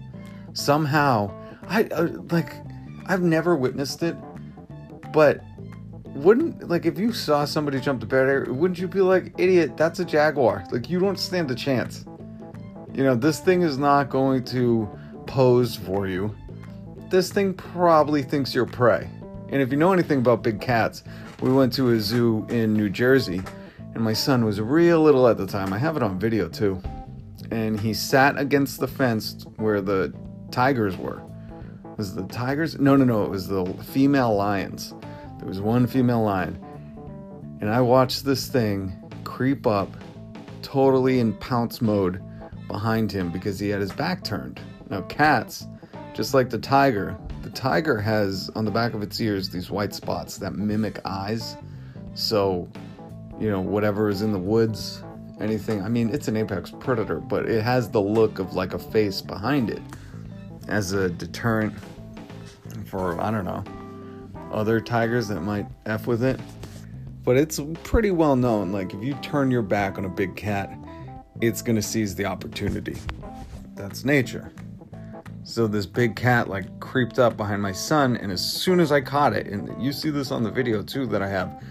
somehow 0.56 1.30
I 1.68 1.84
uh, 1.84 2.08
like 2.30 2.52
I've 3.06 3.22
never 3.22 3.54
witnessed 3.56 4.02
it, 4.02 4.16
but 5.12 5.40
wouldn't 6.14 6.68
like 6.68 6.86
if 6.86 6.98
you 6.98 7.12
saw 7.12 7.44
somebody 7.44 7.80
jump 7.80 8.00
the 8.00 8.06
barrier, 8.06 8.52
wouldn't 8.52 8.78
you 8.78 8.88
be 8.88 9.00
like, 9.00 9.34
idiot? 9.38 9.76
That's 9.76 10.00
a 10.00 10.04
jaguar. 10.04 10.64
Like 10.72 10.88
you 10.88 10.98
don't 10.98 11.18
stand 11.18 11.50
a 11.50 11.54
chance. 11.54 12.04
You 12.94 13.04
know, 13.04 13.14
this 13.14 13.40
thing 13.40 13.62
is 13.62 13.78
not 13.78 14.08
going 14.08 14.44
to 14.44 14.88
pose 15.26 15.76
for 15.76 16.06
you. 16.06 16.34
This 17.10 17.30
thing 17.30 17.54
probably 17.54 18.22
thinks 18.22 18.54
you're 18.54 18.66
prey. 18.66 19.08
And 19.48 19.62
if 19.62 19.70
you 19.70 19.76
know 19.76 19.92
anything 19.92 20.18
about 20.18 20.42
big 20.42 20.60
cats, 20.60 21.04
we 21.40 21.52
went 21.52 21.72
to 21.74 21.90
a 21.90 22.00
zoo 22.00 22.46
in 22.48 22.72
New 22.72 22.88
Jersey, 22.88 23.42
and 23.94 24.02
my 24.02 24.12
son 24.12 24.44
was 24.44 24.60
real 24.60 25.02
little 25.02 25.28
at 25.28 25.36
the 25.36 25.46
time. 25.46 25.72
I 25.72 25.78
have 25.78 25.96
it 25.96 26.02
on 26.02 26.18
video 26.18 26.48
too. 26.48 26.80
And 27.50 27.78
he 27.78 27.94
sat 27.94 28.38
against 28.38 28.80
the 28.80 28.88
fence 28.88 29.46
where 29.56 29.80
the 29.80 30.12
tigers 30.50 30.96
were. 30.96 31.22
Was 31.96 32.14
the 32.14 32.24
tigers? 32.24 32.78
No, 32.78 32.94
no, 32.96 33.04
no. 33.04 33.24
It 33.24 33.30
was 33.30 33.48
the 33.48 33.64
female 33.84 34.34
lions. 34.34 34.94
There 35.38 35.48
was 35.48 35.60
one 35.60 35.86
female 35.86 36.22
lion. 36.22 36.58
And 37.60 37.70
I 37.70 37.80
watched 37.80 38.24
this 38.24 38.48
thing 38.48 38.92
creep 39.24 39.66
up 39.66 39.88
totally 40.62 41.20
in 41.20 41.32
pounce 41.34 41.80
mode 41.80 42.22
behind 42.68 43.10
him 43.10 43.30
because 43.30 43.58
he 43.58 43.68
had 43.68 43.80
his 43.80 43.92
back 43.92 44.24
turned. 44.24 44.60
Now, 44.90 45.02
cats, 45.02 45.66
just 46.12 46.34
like 46.34 46.50
the 46.50 46.58
tiger, 46.58 47.16
the 47.42 47.50
tiger 47.50 47.98
has 48.00 48.50
on 48.54 48.64
the 48.64 48.70
back 48.70 48.92
of 48.92 49.02
its 49.02 49.20
ears 49.20 49.48
these 49.48 49.70
white 49.70 49.94
spots 49.94 50.36
that 50.38 50.54
mimic 50.54 51.00
eyes. 51.04 51.56
So, 52.14 52.68
you 53.40 53.50
know, 53.50 53.60
whatever 53.60 54.08
is 54.08 54.22
in 54.22 54.32
the 54.32 54.38
woods, 54.38 55.02
anything, 55.40 55.82
I 55.82 55.88
mean, 55.88 56.10
it's 56.10 56.28
an 56.28 56.36
apex 56.36 56.70
predator, 56.70 57.20
but 57.20 57.48
it 57.48 57.62
has 57.62 57.90
the 57.90 58.00
look 58.00 58.38
of 58.38 58.54
like 58.54 58.74
a 58.74 58.78
face 58.78 59.20
behind 59.20 59.70
it 59.70 59.82
as 60.68 60.92
a 60.92 61.08
deterrent 61.08 61.74
for, 62.86 63.20
I 63.20 63.30
don't 63.30 63.44
know, 63.44 63.64
other 64.52 64.80
tigers 64.80 65.28
that 65.28 65.40
might 65.40 65.66
F 65.86 66.06
with 66.06 66.22
it. 66.22 66.40
But 67.24 67.36
it's 67.36 67.60
pretty 67.82 68.12
well 68.12 68.36
known. 68.36 68.70
Like, 68.70 68.94
if 68.94 69.02
you 69.02 69.14
turn 69.14 69.50
your 69.50 69.62
back 69.62 69.98
on 69.98 70.04
a 70.04 70.08
big 70.08 70.36
cat, 70.36 70.72
it's 71.40 71.60
gonna 71.60 71.82
seize 71.82 72.14
the 72.14 72.24
opportunity. 72.24 72.96
That's 73.74 74.04
nature. 74.04 74.52
So 75.42 75.66
this 75.66 75.86
big 75.86 76.16
cat 76.16 76.48
like 76.48 76.80
creeped 76.80 77.18
up 77.18 77.36
behind 77.36 77.62
my 77.62 77.72
son, 77.72 78.16
and 78.16 78.32
as 78.32 78.40
soon 78.40 78.80
as 78.80 78.90
I 78.90 79.00
caught 79.00 79.32
it, 79.32 79.46
and 79.46 79.82
you 79.82 79.92
see 79.92 80.10
this 80.10 80.30
on 80.30 80.42
the 80.42 80.50
video 80.50 80.82
too 80.82 81.06
that 81.06 81.22
I 81.22 81.28
have, 81.28 81.62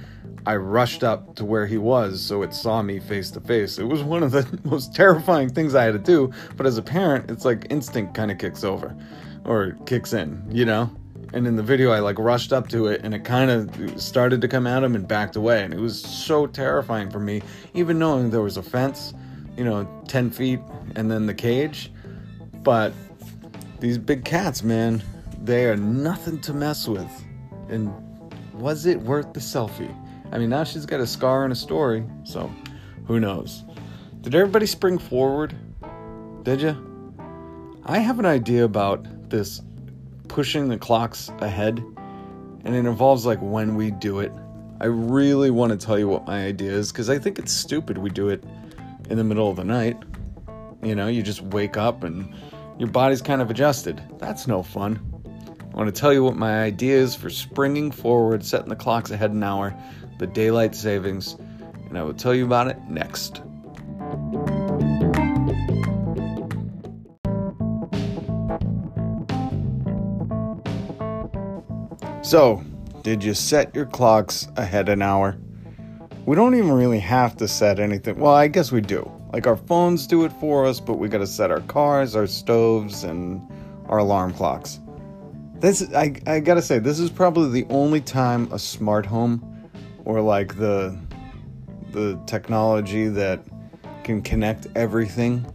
I 0.46 0.56
rushed 0.56 1.04
up 1.04 1.36
to 1.36 1.46
where 1.46 1.66
he 1.66 1.78
was 1.78 2.22
so 2.22 2.44
it 2.44 2.54
saw 2.54 2.82
me 2.82 3.00
face 3.00 3.32
to 3.32 3.42
face. 3.42 3.80
It 3.80 3.86
was 3.86 4.04
one 4.04 4.24
of 4.24 4.32
the 4.32 4.60
most 4.70 4.94
terrifying 4.94 5.50
things 5.50 5.76
I 5.76 5.84
had 5.84 5.94
to 5.94 6.00
do, 6.00 6.32
but 6.56 6.66
as 6.66 6.78
a 6.78 6.84
parent, 6.84 7.32
it's 7.32 7.46
like 7.46 7.68
instinct 7.70 8.14
kind 8.14 8.32
of 8.32 8.38
kicks 8.38 8.64
over 8.64 8.96
or 9.44 9.78
kicks 9.86 10.14
in, 10.14 10.44
you 10.50 10.66
know? 10.66 10.90
And 11.34 11.48
in 11.48 11.56
the 11.56 11.64
video, 11.64 11.92
I 11.92 12.00
like 12.00 12.20
rushed 12.20 12.54
up 12.54 12.70
to 12.70 12.88
it 12.88 13.02
and 13.04 13.14
it 13.14 13.26
kind 13.26 13.52
of 13.52 14.02
started 14.02 14.42
to 14.42 14.48
come 14.48 14.68
at 14.68 14.84
him 14.84 14.96
and 14.96 15.08
backed 15.08 15.36
away. 15.36 15.64
And 15.64 15.74
it 15.74 15.80
was 15.80 16.02
so 16.02 16.48
terrifying 16.48 17.10
for 17.10 17.20
me, 17.20 17.42
even 17.74 18.00
knowing 18.00 18.30
there 18.30 18.42
was 18.42 18.58
a 18.58 18.64
fence 18.64 19.14
you 19.58 19.64
know, 19.64 19.88
10 20.08 20.32
feet 20.32 20.60
and 20.96 21.10
then 21.10 21.26
the 21.26 21.34
cage. 21.34 21.92
But 22.64 22.94
these 23.80 23.98
big 23.98 24.26
cats, 24.26 24.64
man, 24.64 25.04
they 25.42 25.66
are 25.66 25.78
nothing 25.78 26.40
to 26.42 26.54
mess 26.54 26.88
with. 26.88 27.26
And 27.70 27.94
was 28.54 28.86
it 28.86 29.00
worth 29.02 29.34
the 29.34 29.40
selfie? 29.40 29.94
I 30.32 30.38
mean, 30.38 30.50
now 30.50 30.64
she's 30.64 30.86
got 30.86 31.00
a 31.00 31.08
scar 31.08 31.44
and 31.44 31.54
a 31.54 31.56
story, 31.56 32.06
so 32.24 32.52
who 33.08 33.20
knows? 33.20 33.64
Did 34.22 34.36
everybody 34.36 34.66
spring 34.66 34.98
forward? 34.98 35.56
Did 36.44 36.62
you? 36.62 37.14
I 37.86 38.00
have 38.00 38.20
an 38.20 38.26
idea 38.26 38.64
about 38.64 39.30
this 39.30 39.62
pushing 40.28 40.68
the 40.68 40.78
clocks 40.78 41.30
ahead, 41.40 41.80
and 42.64 42.76
it 42.76 42.86
involves 42.86 43.26
like 43.26 43.40
when 43.40 43.76
we 43.76 43.92
do 43.92 44.20
it. 44.20 44.32
I 44.82 44.86
really 44.86 45.52
want 45.52 45.72
to 45.72 45.86
tell 45.86 45.98
you 45.98 46.08
what 46.08 46.26
my 46.26 46.46
idea 46.46 46.72
is 46.72 46.92
because 46.92 47.10
I 47.10 47.18
think 47.18 47.40
it's 47.40 47.54
stupid 47.54 47.98
we 47.98 48.10
do 48.10 48.30
it 48.30 48.44
in 49.10 49.18
the 49.18 49.24
middle 49.24 49.50
of 49.50 49.56
the 49.56 49.64
night. 49.64 49.98
You 50.84 50.96
know, 50.96 51.08
you 51.08 51.24
just 51.24 51.42
wake 51.42 51.78
up 51.78 52.04
and 52.04 52.34
your 52.78 52.90
body's 52.90 53.22
kind 53.22 53.42
of 53.42 53.50
adjusted. 53.50 54.02
That's 54.18 54.48
no 54.48 54.64
fun. 54.64 55.00
I 55.72 55.78
want 55.78 55.94
to 55.94 56.00
tell 56.00 56.14
you 56.14 56.24
what 56.24 56.36
my 56.36 56.64
idea 56.64 56.98
is 56.98 57.16
for 57.16 57.30
springing 57.30 57.92
forward, 57.92 58.46
setting 58.46 58.70
the 58.70 58.76
clocks 58.76 59.12
ahead 59.12 59.32
an 59.32 59.44
hour, 59.44 59.76
the 60.18 60.28
daylight 60.28 60.76
savings, 60.76 61.34
and 61.88 61.98
I 61.98 62.04
will 62.04 62.14
tell 62.14 62.34
you 62.34 62.46
about 62.46 62.68
it 62.68 62.78
next. 62.90 63.42
So, 72.22 72.64
did 73.04 73.24
you 73.24 73.34
set 73.34 73.76
your 73.76 73.86
clocks 73.86 74.48
ahead 74.58 74.90
an 74.90 75.02
hour? 75.02 75.38
we 76.26 76.36
don't 76.36 76.56
even 76.56 76.72
really 76.72 77.00
have 77.00 77.38
to 77.38 77.48
set 77.48 77.80
anything. 77.80 78.18
Well, 78.20 78.34
I 78.34 78.48
guess 78.48 78.72
we 78.72 78.82
do. 78.82 79.10
Like 79.32 79.48
our 79.48 79.58
phones 79.58 80.08
do 80.08 80.26
it 80.26 80.32
for 80.34 80.66
us, 80.66 80.80
but 80.80 80.98
we 80.98 81.08
got 81.08 81.20
to 81.20 81.28
set 81.28 81.52
our 81.52 81.62
cars, 81.62 82.16
our 82.16 82.28
stoves, 82.28 83.04
and 83.04 83.42
our 83.88 84.00
alarm 84.00 84.34
clocks. 84.34 84.80
This 85.60 85.94
I 85.94 86.16
I 86.26 86.40
got 86.40 86.56
to 86.56 86.62
say 86.62 86.80
this 86.80 87.00
is 87.00 87.10
probably 87.10 87.62
the 87.62 87.72
only 87.72 88.02
time 88.02 88.52
a 88.52 88.60
smart 88.60 89.06
home 89.06 89.55
or 90.06 90.22
like 90.22 90.58
the 90.58 90.98
the 91.92 92.20
technology 92.26 93.08
that 93.08 93.40
can 94.04 94.22
connect 94.22 94.68
everything 94.76 95.46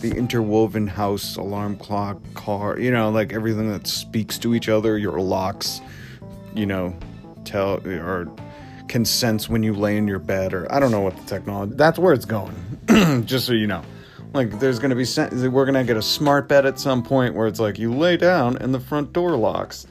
the 0.00 0.12
interwoven 0.12 0.86
house 0.86 1.36
alarm 1.36 1.76
clock 1.76 2.18
car 2.34 2.78
you 2.78 2.90
know 2.90 3.10
like 3.10 3.32
everything 3.32 3.70
that 3.70 3.86
speaks 3.86 4.38
to 4.38 4.54
each 4.54 4.68
other 4.68 4.96
your 4.96 5.20
locks 5.20 5.80
you 6.54 6.66
know 6.66 6.96
tell 7.44 7.80
or 7.86 8.28
can 8.88 9.04
sense 9.04 9.48
when 9.48 9.62
you 9.62 9.74
lay 9.74 9.96
in 9.96 10.08
your 10.08 10.18
bed, 10.18 10.52
or 10.52 10.70
I 10.72 10.80
don't 10.80 10.90
know 10.90 11.00
what 11.00 11.16
the 11.16 11.24
technology. 11.24 11.74
That's 11.76 11.98
where 11.98 12.12
it's 12.12 12.24
going. 12.24 12.56
Just 13.24 13.46
so 13.46 13.52
you 13.52 13.66
know, 13.66 13.82
like 14.32 14.58
there's 14.58 14.78
gonna 14.78 14.96
be 14.96 15.06
we're 15.48 15.66
gonna 15.66 15.84
get 15.84 15.96
a 15.96 16.02
smart 16.02 16.48
bed 16.48 16.66
at 16.66 16.78
some 16.78 17.02
point 17.02 17.34
where 17.34 17.46
it's 17.46 17.60
like 17.60 17.78
you 17.78 17.92
lay 17.92 18.16
down 18.16 18.56
and 18.58 18.74
the 18.74 18.80
front 18.80 19.12
door 19.12 19.36
locks. 19.36 19.86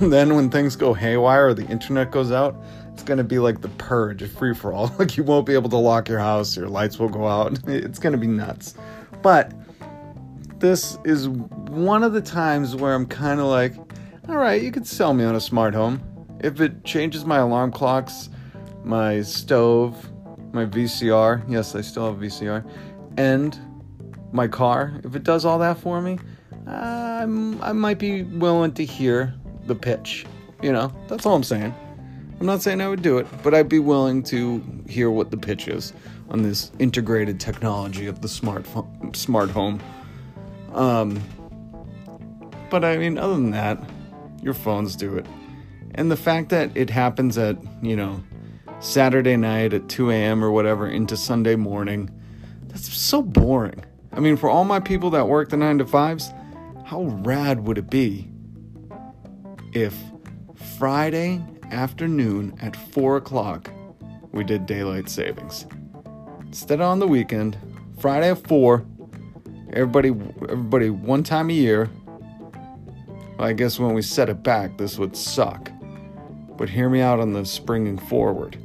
And 0.00 0.12
then 0.12 0.34
when 0.34 0.50
things 0.50 0.76
go 0.76 0.94
haywire 0.94 1.48
or 1.48 1.54
the 1.54 1.66
internet 1.66 2.10
goes 2.10 2.32
out, 2.32 2.56
it's 2.98 3.04
gonna 3.04 3.22
be 3.22 3.38
like 3.38 3.60
the 3.60 3.68
purge, 3.68 4.22
a 4.22 4.28
free 4.28 4.52
for 4.52 4.72
all. 4.72 4.92
like 4.98 5.16
you 5.16 5.22
won't 5.22 5.46
be 5.46 5.54
able 5.54 5.70
to 5.70 5.76
lock 5.76 6.08
your 6.08 6.18
house, 6.18 6.56
your 6.56 6.68
lights 6.68 6.98
will 6.98 7.08
go 7.08 7.28
out. 7.28 7.56
It's 7.68 8.00
gonna 8.00 8.16
be 8.16 8.26
nuts. 8.26 8.74
But 9.22 9.52
this 10.58 10.98
is 11.04 11.28
one 11.28 12.02
of 12.02 12.12
the 12.12 12.20
times 12.20 12.74
where 12.74 12.94
I'm 12.94 13.06
kind 13.06 13.38
of 13.38 13.46
like, 13.46 13.76
all 14.28 14.36
right, 14.36 14.60
you 14.60 14.72
could 14.72 14.84
sell 14.84 15.14
me 15.14 15.22
on 15.22 15.36
a 15.36 15.40
smart 15.40 15.74
home. 15.74 16.02
If 16.40 16.60
it 16.60 16.82
changes 16.82 17.24
my 17.24 17.36
alarm 17.36 17.70
clocks, 17.70 18.30
my 18.82 19.22
stove, 19.22 20.10
my 20.52 20.66
VCR. 20.66 21.44
Yes, 21.48 21.76
I 21.76 21.82
still 21.82 22.12
have 22.12 22.20
VCR, 22.20 22.68
and 23.16 23.56
my 24.32 24.48
car. 24.48 25.00
If 25.04 25.14
it 25.14 25.22
does 25.22 25.44
all 25.44 25.60
that 25.60 25.78
for 25.78 26.02
me, 26.02 26.18
uh, 26.66 27.20
I'm, 27.22 27.62
I 27.62 27.70
might 27.70 28.00
be 28.00 28.24
willing 28.24 28.72
to 28.72 28.84
hear 28.84 29.34
the 29.66 29.76
pitch. 29.76 30.26
You 30.62 30.72
know, 30.72 30.92
that's 31.06 31.26
all 31.26 31.36
I'm 31.36 31.44
saying. 31.44 31.72
I'm 32.40 32.46
not 32.46 32.62
saying 32.62 32.80
I 32.80 32.88
would 32.88 33.02
do 33.02 33.18
it, 33.18 33.26
but 33.42 33.52
I'd 33.54 33.68
be 33.68 33.80
willing 33.80 34.22
to 34.24 34.62
hear 34.88 35.10
what 35.10 35.30
the 35.30 35.36
pitch 35.36 35.66
is 35.66 35.92
on 36.30 36.42
this 36.42 36.70
integrated 36.78 37.40
technology 37.40 38.06
of 38.06 38.22
the 38.22 38.28
smart 38.28 38.64
smart 39.14 39.50
home. 39.50 39.80
Um, 40.72 41.20
but 42.70 42.84
I 42.84 42.96
mean, 42.96 43.18
other 43.18 43.34
than 43.34 43.50
that, 43.50 43.78
your 44.40 44.54
phones 44.54 44.94
do 44.94 45.16
it, 45.16 45.26
and 45.94 46.10
the 46.10 46.16
fact 46.16 46.50
that 46.50 46.76
it 46.76 46.90
happens 46.90 47.36
at 47.38 47.56
you 47.82 47.96
know 47.96 48.22
Saturday 48.80 49.36
night 49.36 49.72
at 49.72 49.88
2 49.88 50.10
a.m. 50.10 50.44
or 50.44 50.52
whatever 50.52 50.88
into 50.88 51.16
Sunday 51.16 51.56
morning. 51.56 52.10
That's 52.68 52.92
so 52.96 53.22
boring. 53.22 53.84
I 54.12 54.20
mean, 54.20 54.36
for 54.36 54.48
all 54.48 54.64
my 54.64 54.78
people 54.78 55.10
that 55.10 55.26
work 55.26 55.48
the 55.48 55.56
9 55.56 55.78
to 55.78 55.84
5s, 55.84 56.86
how 56.86 57.02
rad 57.24 57.66
would 57.66 57.78
it 57.78 57.90
be 57.90 58.30
if 59.72 59.96
Friday 60.78 61.42
afternoon 61.70 62.56
at 62.60 62.76
4 62.76 63.16
o'clock 63.18 63.70
we 64.32 64.44
did 64.44 64.66
daylight 64.66 65.08
savings? 65.08 65.66
Instead 66.40 66.80
on 66.80 66.98
the 66.98 67.06
weekend, 67.06 67.56
Friday 67.98 68.30
at 68.30 68.46
4, 68.46 68.84
everybody, 69.72 70.08
everybody, 70.48 70.90
one 70.90 71.22
time 71.22 71.50
a 71.50 71.52
year. 71.52 71.90
I 73.38 73.52
guess 73.52 73.78
when 73.78 73.94
we 73.94 74.02
set 74.02 74.28
it 74.28 74.42
back, 74.42 74.78
this 74.78 74.98
would 74.98 75.16
suck. 75.16 75.70
But 76.56 76.68
hear 76.68 76.88
me 76.88 77.00
out 77.00 77.20
on 77.20 77.32
the 77.32 77.44
springing 77.44 77.98
forward. 77.98 78.58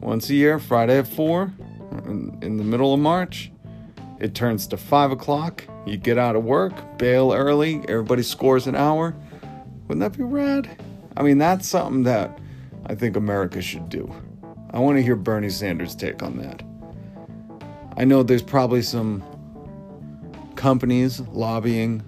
Once 0.00 0.30
a 0.30 0.34
year, 0.34 0.58
Friday 0.58 0.98
at 0.98 1.06
4, 1.06 1.52
in, 2.06 2.38
in 2.42 2.56
the 2.56 2.64
middle 2.64 2.94
of 2.94 3.00
March, 3.00 3.50
it 4.18 4.34
turns 4.34 4.66
to 4.68 4.76
5 4.76 5.12
o'clock. 5.12 5.64
You 5.86 5.96
get 5.96 6.18
out 6.18 6.36
of 6.36 6.44
work, 6.44 6.98
bail 6.98 7.32
early, 7.32 7.82
everybody 7.88 8.22
scores 8.22 8.66
an 8.66 8.76
hour. 8.76 9.14
Wouldn't 9.88 10.00
that 10.00 10.16
be 10.16 10.24
rad? 10.24 10.82
I 11.16 11.22
mean, 11.22 11.38
that's 11.38 11.68
something 11.68 12.04
that 12.04 12.38
I 12.86 12.94
think 12.94 13.16
America 13.16 13.60
should 13.60 13.88
do. 13.88 14.12
I 14.70 14.78
want 14.78 14.96
to 14.96 15.02
hear 15.02 15.16
Bernie 15.16 15.50
Sanders' 15.50 15.94
take 15.94 16.22
on 16.22 16.38
that. 16.38 16.62
I 17.96 18.04
know 18.04 18.22
there's 18.22 18.42
probably 18.42 18.82
some 18.82 19.22
companies 20.56 21.20
lobbying 21.20 22.02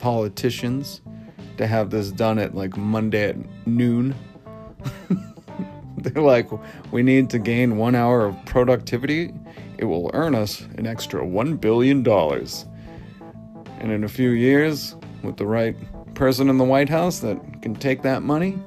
politicians 0.00 1.02
to 1.58 1.66
have 1.66 1.90
this 1.90 2.10
done 2.10 2.38
at 2.38 2.54
like 2.54 2.76
Monday 2.76 3.28
at 3.28 3.36
noon. 3.66 4.14
They're 5.98 6.22
like, 6.22 6.48
we 6.92 7.02
need 7.02 7.28
to 7.30 7.38
gain 7.38 7.76
one 7.76 7.94
hour 7.94 8.26
of 8.26 8.44
productivity. 8.46 9.34
It 9.76 9.84
will 9.84 10.10
earn 10.14 10.34
us 10.34 10.62
an 10.76 10.86
extra 10.86 11.20
$1 11.22 11.60
billion. 11.60 12.06
And 13.80 13.92
in 13.92 14.04
a 14.04 14.08
few 14.08 14.30
years, 14.30 14.96
with 15.22 15.36
the 15.36 15.46
right 15.46 15.76
person 16.18 16.50
in 16.50 16.58
the 16.58 16.64
White 16.64 16.88
House 16.88 17.20
that 17.20 17.62
can 17.62 17.76
take 17.76 18.02
that 18.02 18.22
money, 18.22 18.58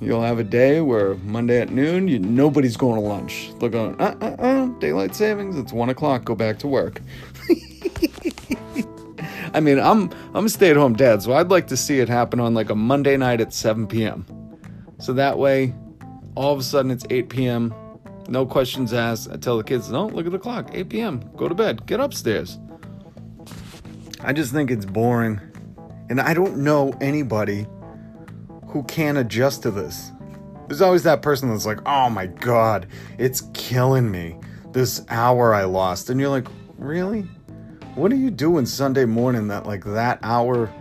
you'll 0.00 0.22
have 0.22 0.38
a 0.38 0.44
day 0.44 0.80
where 0.80 1.16
Monday 1.16 1.60
at 1.60 1.70
noon, 1.70 2.06
you, 2.06 2.20
nobody's 2.20 2.76
going 2.76 2.94
to 2.94 3.00
lunch. 3.00 3.52
They're 3.58 3.68
going, 3.68 4.00
uh, 4.00 4.16
uh, 4.20 4.36
uh, 4.38 4.66
daylight 4.78 5.14
savings, 5.14 5.58
it's 5.58 5.72
one 5.72 5.90
o'clock, 5.90 6.24
go 6.24 6.36
back 6.36 6.60
to 6.60 6.68
work. 6.68 7.02
I 9.52 9.58
mean, 9.58 9.80
I'm 9.80 10.10
I'm 10.32 10.46
a 10.46 10.48
stay-at-home 10.48 10.94
dad, 10.94 11.22
so 11.22 11.32
I'd 11.32 11.50
like 11.50 11.66
to 11.66 11.76
see 11.76 11.98
it 11.98 12.08
happen 12.08 12.38
on 12.38 12.54
like 12.54 12.70
a 12.70 12.76
Monday 12.76 13.16
night 13.16 13.40
at 13.40 13.52
7 13.52 13.88
p.m. 13.88 14.24
So 15.00 15.12
that 15.14 15.38
way, 15.38 15.74
all 16.36 16.52
of 16.52 16.60
a 16.60 16.62
sudden 16.62 16.92
it's 16.92 17.04
8 17.10 17.28
p.m. 17.28 17.74
No 18.28 18.46
questions 18.46 18.92
asked. 18.92 19.28
I 19.28 19.36
tell 19.36 19.58
the 19.58 19.64
kids, 19.64 19.90
no, 19.90 20.06
look 20.06 20.24
at 20.24 20.30
the 20.30 20.38
clock, 20.38 20.70
8 20.72 20.88
p.m. 20.88 21.28
Go 21.36 21.48
to 21.48 21.54
bed, 21.54 21.84
get 21.86 21.98
upstairs. 21.98 22.60
I 24.20 24.32
just 24.32 24.52
think 24.52 24.70
it's 24.70 24.86
boring, 24.86 25.40
and 26.10 26.20
I 26.20 26.34
don't 26.34 26.58
know 26.58 26.92
anybody 27.00 27.66
who 28.66 28.82
can 28.82 29.16
adjust 29.16 29.62
to 29.62 29.70
this. 29.70 30.10
There's 30.66 30.82
always 30.82 31.04
that 31.04 31.22
person 31.22 31.48
that's 31.48 31.64
like, 31.64 31.80
oh 31.86 32.10
my 32.10 32.26
god, 32.26 32.88
it's 33.16 33.42
killing 33.54 34.10
me. 34.10 34.36
This 34.72 35.02
hour 35.08 35.54
I 35.54 35.64
lost. 35.64 36.10
And 36.10 36.20
you're 36.20 36.28
like, 36.28 36.48
really? 36.76 37.22
What 37.94 38.12
are 38.12 38.16
you 38.16 38.30
doing 38.30 38.66
Sunday 38.66 39.04
morning 39.04 39.48
that 39.48 39.66
like 39.66 39.84
that 39.84 40.18
hour 40.22 40.72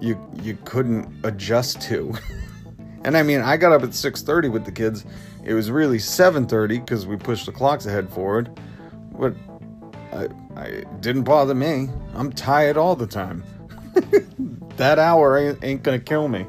you 0.00 0.18
you 0.42 0.58
couldn't 0.64 1.24
adjust 1.24 1.80
to? 1.82 2.14
and 3.04 3.16
I 3.16 3.22
mean, 3.22 3.40
I 3.40 3.56
got 3.56 3.72
up 3.72 3.82
at 3.82 3.90
6:30 3.90 4.52
with 4.52 4.64
the 4.64 4.72
kids. 4.72 5.04
It 5.44 5.54
was 5.54 5.70
really 5.70 5.98
7:30 5.98 6.80
because 6.80 7.06
we 7.06 7.16
pushed 7.16 7.46
the 7.46 7.52
clocks 7.52 7.86
ahead 7.86 8.08
forward. 8.10 8.50
But 9.12 9.34
I, 10.12 10.28
I 10.56 10.84
didn't 11.00 11.24
bother 11.24 11.54
me. 11.54 11.90
I'm 12.14 12.32
tired 12.32 12.76
all 12.76 12.94
the 12.94 13.06
time. 13.06 13.42
that 14.76 14.98
hour 14.98 15.38
ain't, 15.38 15.64
ain't 15.64 15.82
gonna 15.82 15.98
kill 15.98 16.28
me. 16.28 16.46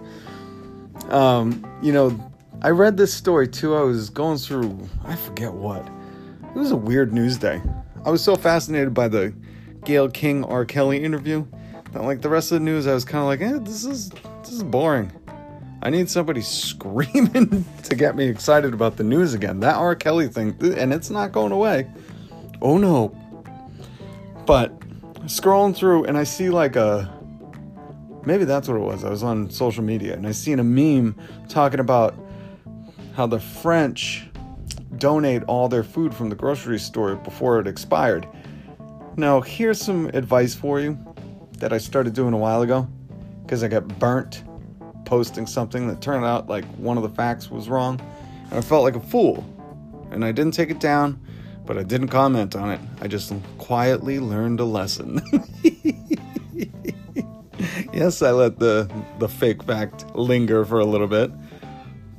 Um, 1.10 1.66
you 1.82 1.92
know, 1.92 2.32
I 2.62 2.70
read 2.70 2.98
this 2.98 3.14
story 3.14 3.48
too. 3.48 3.76
I 3.76 3.82
was 3.82 4.10
going 4.10 4.38
through, 4.38 4.88
I 5.06 5.16
forget 5.16 5.54
what. 5.54 5.88
It 6.56 6.58
was 6.58 6.72
a 6.72 6.76
weird 6.76 7.14
news 7.14 7.38
day. 7.38 7.62
I 8.06 8.10
was 8.10 8.24
so 8.24 8.36
fascinated 8.36 8.94
by 8.94 9.08
the 9.08 9.34
Gayle 9.86 10.10
King 10.10 10.44
R. 10.44 10.66
Kelly 10.66 11.04
interview 11.04 11.46
that, 11.92 12.04
like, 12.04 12.22
the 12.22 12.30
rest 12.30 12.52
of 12.52 12.60
the 12.60 12.66
news, 12.66 12.88
I 12.88 12.94
was 12.94 13.06
kind 13.06 13.22
of 13.22 13.28
like, 13.28 13.42
eh, 13.42 13.60
this 13.62 13.86
is 13.86 14.10
this 14.42 14.52
is 14.52 14.64
boring. 14.64 15.12
I 15.82 15.90
need 15.90 16.10
somebody 16.10 16.42
screaming 16.42 17.66
to 17.84 17.96
get 17.96 18.16
me 18.16 18.28
excited 18.28 18.74
about 18.74 18.98
the 18.98 19.04
news 19.04 19.34
again. 19.34 19.60
That 19.62 19.76
R. 19.76 19.96
Kelly 19.96 20.28
thing, 20.28 20.56
and 20.62 20.94
it's 20.94 21.10
not 21.10 21.32
going 21.32 21.52
away. 21.52 21.88
Oh 22.62 22.78
no. 22.78 23.16
But 24.46 24.78
scrolling 25.26 25.76
through, 25.76 26.06
and 26.06 26.18
I 26.18 26.24
see 26.24 26.50
like 26.50 26.76
a 26.76 27.14
Maybe 28.30 28.46
that's 28.46 28.68
what 28.68 28.78
it 28.78 28.82
was. 28.82 29.04
I 29.04 29.10
was 29.10 29.24
on 29.24 29.50
social 29.50 29.84
media 29.84 30.14
and 30.14 30.28
I 30.28 30.34
seen 30.34 30.60
a 30.60 30.64
meme 30.64 31.16
talking 31.48 31.80
about 31.80 32.14
how 33.16 33.26
the 33.26 33.40
French 33.40 34.28
donate 35.00 35.42
all 35.46 35.68
their 35.68 35.84
food 35.84 36.14
from 36.14 36.30
the 36.30 36.36
grocery 36.36 36.78
store 36.78 37.16
before 37.16 37.60
it 37.60 37.66
expired. 37.66 38.28
Now, 39.18 39.42
here's 39.42 39.82
some 39.82 40.12
advice 40.14 40.54
for 40.54 40.80
you 40.80 40.96
that 41.58 41.74
I 41.74 41.80
started 41.80 42.14
doing 42.14 42.36
a 42.36 42.38
while 42.38 42.62
ago 42.62 42.88
because 43.42 43.64
I 43.64 43.68
got 43.68 43.88
burnt 43.98 44.44
posting 45.06 45.48
something 45.48 45.88
that 45.88 46.00
turned 46.00 46.24
out 46.24 46.48
like 46.48 46.66
one 46.76 46.98
of 46.98 47.02
the 47.02 47.10
facts 47.10 47.50
was 47.50 47.68
wrong. 47.68 48.00
And 48.52 48.60
I 48.60 48.62
felt 48.62 48.84
like 48.84 48.96
a 48.96 49.00
fool. 49.00 49.44
And 50.12 50.24
I 50.24 50.32
didn't 50.32 50.54
take 50.54 50.70
it 50.70 50.80
down, 50.80 51.20
but 51.66 51.80
I 51.80 51.82
didn't 51.82 52.10
comment 52.10 52.56
on 52.56 52.70
it. 52.70 52.80
I 53.02 53.08
just 53.08 53.34
quietly 53.58 54.20
learned 54.20 54.60
a 54.60 54.66
lesson. 54.66 55.20
yes, 58.00 58.22
I 58.22 58.32
let 58.32 58.58
the 58.60 58.90
the 59.20 59.28
fake 59.28 59.62
fact 59.64 60.16
linger 60.16 60.64
for 60.66 60.80
a 60.80 60.86
little 60.86 61.08
bit. 61.08 61.32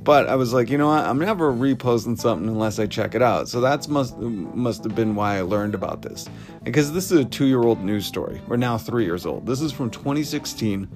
But 0.03 0.27
I 0.29 0.35
was 0.35 0.51
like, 0.51 0.69
you 0.69 0.79
know 0.79 0.87
what? 0.87 1.05
I'm 1.05 1.19
never 1.19 1.51
reposting 1.53 2.19
something 2.19 2.47
unless 2.47 2.79
I 2.79 2.87
check 2.87 3.13
it 3.13 3.21
out. 3.21 3.49
So 3.49 3.61
that's 3.61 3.87
must 3.87 4.17
must 4.17 4.83
have 4.83 4.95
been 4.95 5.15
why 5.15 5.37
I 5.37 5.41
learned 5.41 5.75
about 5.75 6.01
this. 6.01 6.29
Because 6.63 6.91
this 6.93 7.11
is 7.11 7.19
a 7.19 7.25
2-year-old 7.25 7.83
news 7.83 8.05
story. 8.05 8.41
We're 8.47 8.57
now 8.57 8.77
3 8.77 9.03
years 9.03 9.25
old. 9.25 9.45
This 9.45 9.61
is 9.61 9.71
from 9.71 9.89
2016 9.89 10.87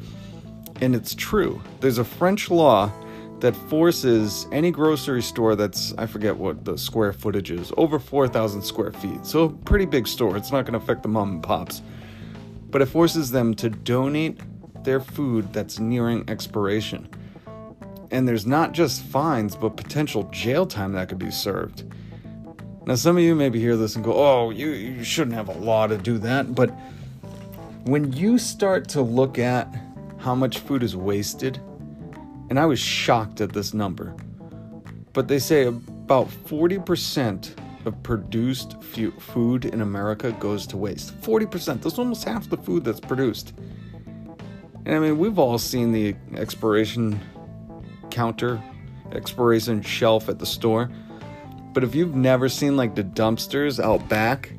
and 0.82 0.96
it's 0.96 1.16
true. 1.16 1.62
There's 1.80 2.00
a 2.00 2.04
French 2.04 2.52
law 2.52 2.92
that 3.40 3.56
forces 3.56 4.48
any 4.52 4.72
grocery 4.72 5.22
store 5.22 5.56
that's 5.56 5.94
I 5.98 6.06
forget 6.06 6.36
what 6.36 6.66
the 6.66 6.78
square 6.78 7.14
footage 7.14 7.52
is, 7.52 7.72
over 7.78 8.00
4,000 8.00 8.62
square 8.62 8.92
feet. 8.92 9.26
So 9.26 9.44
a 9.44 9.50
pretty 9.50 9.86
big 9.86 10.08
store. 10.08 10.36
It's 10.36 10.52
not 10.52 10.66
going 10.66 10.74
to 10.74 10.84
affect 10.84 11.04
the 11.04 11.10
mom 11.10 11.30
and 11.32 11.44
pops. 11.44 11.82
But 12.72 12.82
it 12.82 12.88
forces 12.88 13.32
them 13.32 13.54
to 13.56 13.70
donate 13.70 14.40
their 14.86 15.00
food 15.00 15.52
that's 15.52 15.80
nearing 15.80 16.30
expiration. 16.30 17.10
And 18.12 18.28
there's 18.28 18.46
not 18.46 18.72
just 18.72 19.02
fines, 19.02 19.56
but 19.56 19.76
potential 19.76 20.30
jail 20.32 20.66
time 20.66 20.94
that 20.94 21.10
could 21.10 21.20
be 21.20 21.32
served. 21.32 21.84
Now, 22.86 22.96
some 22.96 23.18
of 23.18 23.24
you 23.24 23.34
maybe 23.34 23.60
hear 23.60 23.76
this 23.76 23.96
and 23.96 24.06
go, 24.06 24.14
oh, 24.14 24.52
you, 24.52 24.70
you 24.70 25.04
shouldn't 25.04 25.36
have 25.36 25.50
a 25.50 25.54
law 25.54 25.88
to 25.88 25.98
do 25.98 26.20
that. 26.20 26.54
But 26.54 26.70
when 27.86 28.14
you 28.14 28.38
start 28.38 28.88
to 28.90 29.02
look 29.02 29.40
at 29.40 29.68
how 30.20 30.36
much 30.36 30.60
food 30.60 30.84
is 30.84 30.96
wasted, 30.96 31.60
and 32.50 32.60
I 32.60 32.66
was 32.66 32.80
shocked 32.80 33.42
at 33.42 33.54
this 33.54 33.74
number, 33.74 34.16
but 35.14 35.28
they 35.28 35.40
say 35.40 35.64
about 35.66 36.28
40% 36.28 37.56
of 37.88 38.04
produced 38.04 38.82
food 38.84 39.66
in 39.66 39.82
America 39.82 40.32
goes 40.34 40.68
to 40.68 40.78
waste. 40.78 41.20
40%. 41.22 41.82
That's 41.82 41.98
almost 41.98 42.24
half 42.24 42.50
the 42.50 42.58
food 42.58 42.84
that's 42.84 43.00
produced. 43.00 43.54
And 44.86 44.96
I 44.96 45.00
mean, 45.00 45.18
we've 45.18 45.40
all 45.40 45.58
seen 45.58 45.92
the 45.92 46.16
expiration 46.36 47.20
counter, 48.12 48.62
expiration 49.12 49.82
shelf 49.82 50.30
at 50.30 50.40
the 50.40 50.46
store. 50.46 50.90
But 51.74 51.84
if 51.84 51.96
you've 51.96 52.16
never 52.16 52.48
seen 52.48 52.78
like 52.78 52.96
the 52.96 53.04
dumpsters 53.04 53.84
out 53.84 54.08
back, 54.08 54.54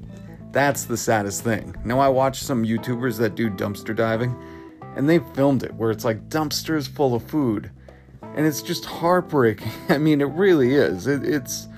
that's 0.52 0.84
the 0.84 0.96
saddest 0.96 1.44
thing. 1.44 1.74
Now, 1.84 2.00
I 2.00 2.08
watch 2.08 2.40
some 2.40 2.64
YouTubers 2.64 3.18
that 3.18 3.34
do 3.34 3.50
dumpster 3.50 3.94
diving, 3.94 4.36
and 4.96 5.08
they 5.08 5.20
filmed 5.34 5.62
it 5.62 5.74
where 5.74 5.90
it's 5.90 6.04
like 6.04 6.28
dumpsters 6.28 6.88
full 6.88 7.14
of 7.14 7.22
food. 7.22 7.70
And 8.34 8.46
it's 8.46 8.62
just 8.62 8.84
heartbreaking. 8.84 9.70
I 9.88 9.98
mean, 9.98 10.20
it 10.20 10.26
really 10.26 10.74
is. 10.74 11.06
It, 11.06 11.24
it's 11.24 11.68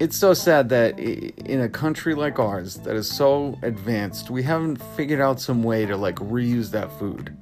it's 0.00 0.16
so 0.16 0.34
sad 0.34 0.68
that 0.70 0.98
in 0.98 1.60
a 1.60 1.68
country 1.68 2.14
like 2.14 2.38
ours 2.38 2.76
that 2.78 2.96
is 2.96 3.08
so 3.10 3.56
advanced, 3.62 4.28
we 4.28 4.42
haven't 4.42 4.76
figured 4.96 5.20
out 5.20 5.40
some 5.40 5.62
way 5.62 5.86
to 5.86 5.96
like 5.96 6.16
reuse 6.16 6.70
that 6.72 6.90
food. 6.98 7.36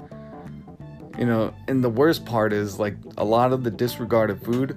You 1.23 1.29
know, 1.29 1.55
and 1.69 1.85
the 1.85 1.89
worst 1.89 2.27
part 2.27 2.53
is 2.53 2.81
like 2.81 2.97
a 3.17 3.25
lot 3.25 3.53
of 3.53 3.63
the 3.63 3.71
disregarded 3.71 4.43
food 4.43 4.77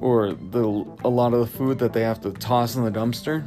or 0.00 0.32
the 0.32 0.64
a 1.04 1.08
lot 1.08 1.34
of 1.34 1.38
the 1.38 1.46
food 1.46 1.78
that 1.78 1.92
they 1.92 2.02
have 2.02 2.20
to 2.22 2.32
toss 2.32 2.74
in 2.74 2.82
the 2.82 2.90
dumpster 2.90 3.44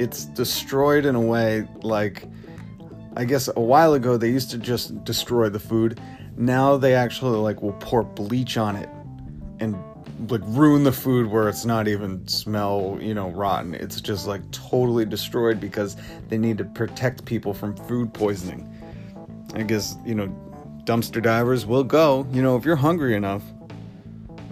it's 0.00 0.24
destroyed 0.24 1.04
in 1.04 1.14
a 1.14 1.20
way 1.20 1.68
like 1.82 2.24
I 3.14 3.24
guess 3.24 3.48
a 3.54 3.60
while 3.60 3.94
ago 3.94 4.16
they 4.16 4.30
used 4.30 4.50
to 4.50 4.58
just 4.58 5.04
destroy 5.04 5.50
the 5.50 5.60
food. 5.60 6.00
Now 6.36 6.76
they 6.76 6.94
actually 6.94 7.38
like 7.38 7.62
will 7.62 7.74
pour 7.74 8.02
bleach 8.02 8.56
on 8.56 8.74
it 8.74 8.88
and 9.60 9.76
like 10.30 10.40
ruin 10.46 10.84
the 10.84 10.92
food 10.92 11.30
where 11.30 11.48
it's 11.48 11.66
not 11.66 11.86
even 11.86 12.26
smell, 12.26 12.98
you 13.00 13.12
know, 13.12 13.28
rotten. 13.30 13.74
It's 13.74 14.00
just 14.00 14.26
like 14.26 14.50
totally 14.50 15.04
destroyed 15.04 15.60
because 15.60 15.96
they 16.28 16.38
need 16.38 16.56
to 16.58 16.64
protect 16.64 17.24
people 17.26 17.52
from 17.52 17.76
food 17.76 18.14
poisoning. 18.14 18.66
I 19.54 19.62
guess, 19.62 19.96
you 20.04 20.14
know, 20.14 20.28
dumpster 20.84 21.22
divers 21.22 21.66
will 21.66 21.84
go, 21.84 22.26
you 22.32 22.42
know, 22.42 22.56
if 22.56 22.64
you're 22.64 22.76
hungry 22.76 23.14
enough. 23.14 23.42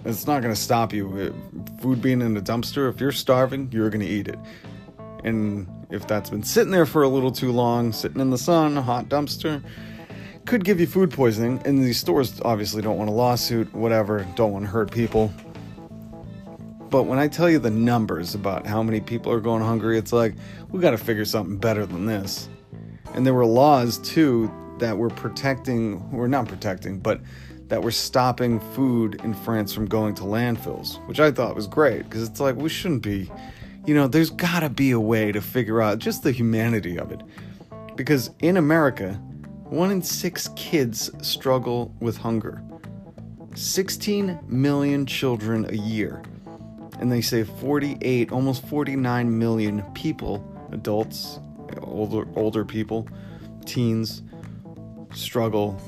It's 0.05 0.25
not 0.25 0.41
going 0.41 0.53
to 0.53 0.59
stop 0.59 0.93
you. 0.93 1.33
Food 1.81 2.01
being 2.01 2.21
in 2.21 2.33
the 2.33 2.41
dumpster, 2.41 2.89
if 2.89 3.01
you're 3.01 3.11
starving, 3.11 3.69
you're 3.71 3.89
going 3.89 4.01
to 4.01 4.07
eat 4.07 4.29
it. 4.29 4.39
And 5.25 5.67
if 5.89 6.07
that's 6.07 6.29
been 6.29 6.43
sitting 6.43 6.71
there 6.71 6.85
for 6.85 7.03
a 7.03 7.09
little 7.09 7.31
too 7.31 7.51
long, 7.51 7.91
sitting 7.91 8.21
in 8.21 8.29
the 8.29 8.37
sun, 8.37 8.77
a 8.77 8.81
hot 8.81 9.09
dumpster, 9.09 9.61
could 10.45 10.63
give 10.63 10.79
you 10.79 10.87
food 10.87 11.11
poisoning. 11.11 11.61
And 11.65 11.83
these 11.83 11.99
stores 11.99 12.39
obviously 12.45 12.81
don't 12.81 12.97
want 12.97 13.09
a 13.09 13.13
lawsuit, 13.13 13.73
whatever, 13.73 14.25
don't 14.35 14.53
want 14.53 14.65
to 14.65 14.71
hurt 14.71 14.89
people. 14.89 15.33
But 16.89 17.03
when 17.03 17.19
I 17.19 17.27
tell 17.27 17.49
you 17.49 17.59
the 17.59 17.69
numbers 17.69 18.33
about 18.33 18.65
how 18.65 18.81
many 18.81 19.01
people 19.01 19.31
are 19.31 19.41
going 19.41 19.61
hungry, 19.61 19.97
it's 19.97 20.13
like, 20.13 20.33
we 20.71 20.79
got 20.79 20.91
to 20.91 20.97
figure 20.97 21.25
something 21.25 21.57
better 21.57 21.85
than 21.85 22.05
this. 22.05 22.47
And 23.13 23.25
there 23.25 23.33
were 23.33 23.45
laws 23.45 23.97
too 23.99 24.49
that 24.79 24.97
were 24.97 25.09
protecting, 25.09 26.09
or 26.13 26.27
not 26.27 26.47
protecting, 26.47 26.99
but 26.99 27.21
that 27.67 27.81
were 27.81 27.91
stopping 27.91 28.59
food 28.73 29.21
in 29.23 29.33
France 29.33 29.73
from 29.73 29.85
going 29.85 30.15
to 30.15 30.23
landfills, 30.23 31.05
which 31.07 31.19
I 31.19 31.31
thought 31.31 31.55
was 31.55 31.67
great 31.67 32.03
because 32.03 32.27
it's 32.27 32.39
like, 32.39 32.55
we 32.55 32.69
shouldn't 32.69 33.03
be, 33.03 33.31
you 33.85 33.93
know, 33.93 34.07
there's 34.07 34.31
got 34.31 34.61
to 34.61 34.69
be 34.69 34.91
a 34.91 34.99
way 34.99 35.31
to 35.31 35.41
figure 35.41 35.81
out 35.81 35.99
just 35.99 36.23
the 36.23 36.31
humanity 36.31 36.97
of 36.97 37.11
it. 37.11 37.21
Because 37.95 38.31
in 38.39 38.57
America, 38.57 39.13
one 39.65 39.91
in 39.91 40.01
six 40.01 40.49
kids 40.55 41.11
struggle 41.21 41.93
with 41.99 42.17
hunger. 42.17 42.63
16 43.55 44.39
million 44.47 45.05
children 45.05 45.65
a 45.69 45.75
year 45.75 46.23
and 46.99 47.11
they 47.11 47.21
say 47.21 47.43
48, 47.43 48.31
almost 48.31 48.67
49 48.67 49.37
million 49.37 49.81
people, 49.93 50.45
adults, 50.71 51.39
older 51.81 52.27
older 52.35 52.65
people, 52.65 53.07
teens 53.65 54.21
struggle 55.13 55.79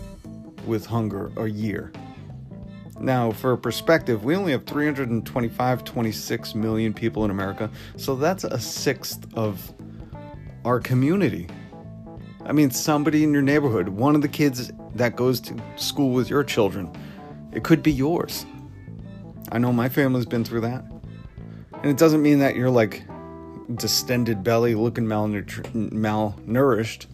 with 0.66 0.86
hunger 0.86 1.32
a 1.38 1.48
year. 1.48 1.92
Now, 3.00 3.32
for 3.32 3.58
perspective, 3.58 4.24
we 4.24 4.36
only 4.36 4.52
have 4.52 4.66
325, 4.66 5.84
26 5.84 6.56
million 6.56 6.94
people 6.94 7.26
in 7.26 7.32
America, 7.32 7.70
so 7.98 8.16
that's 8.16 8.44
a 8.44 8.60
sixth 8.60 9.26
of 9.34 9.74
our 10.66 10.80
community. 10.80 11.48
I 12.46 12.52
mean, 12.52 12.70
somebody 12.70 13.24
in 13.24 13.34
your 13.34 13.42
neighborhood, 13.42 13.90
one 13.90 14.16
of 14.16 14.22
the 14.22 14.28
kids 14.28 14.72
that 14.96 15.16
goes 15.16 15.40
to 15.42 15.56
school 15.78 16.12
with 16.12 16.30
your 16.30 16.44
children, 16.44 16.92
it 17.52 17.64
could 17.64 17.82
be 17.82 17.92
yours. 17.92 18.46
I 19.52 19.58
know 19.58 19.74
my 19.74 19.90
family's 19.90 20.26
been 20.26 20.44
through 20.44 20.62
that. 20.62 20.86
And 21.74 21.86
it 21.86 21.98
doesn't 21.98 22.22
mean 22.22 22.40
that 22.40 22.56
you're 22.56 22.70
like 22.70 23.04
distended 23.76 24.44
belly, 24.44 24.76
looking 24.76 25.06
malnourished, 25.06 27.06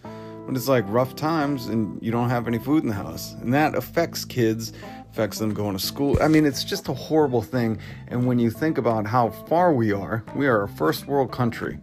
but 0.47 0.55
it's 0.55 0.69
like 0.69 0.85
rough 0.87 1.13
times 1.13 1.67
and 1.67 2.01
you 2.01 2.09
don't 2.09 2.29
have 2.29 2.47
any 2.47 2.57
food 2.57 2.81
in 2.81 2.87
the 2.87 2.95
house. 2.95 3.33
And 3.41 3.53
that 3.53 3.75
affects 3.75 4.23
kids, 4.23 4.71
affects 5.11 5.39
them 5.39 5.53
going 5.53 5.73
to 5.77 5.83
school. 5.83 6.17
I 6.21 6.29
mean, 6.29 6.45
it's 6.45 6.63
just 6.63 6.87
a 6.87 6.93
horrible 6.93 7.41
thing. 7.41 7.79
And 8.07 8.25
when 8.25 8.39
you 8.39 8.49
think 8.49 8.77
about 8.77 9.05
how 9.05 9.29
far 9.29 9.73
we 9.73 9.91
are, 9.91 10.23
we 10.35 10.47
are 10.47 10.63
a 10.63 10.69
first 10.69 11.05
world 11.05 11.33
country. 11.33 11.79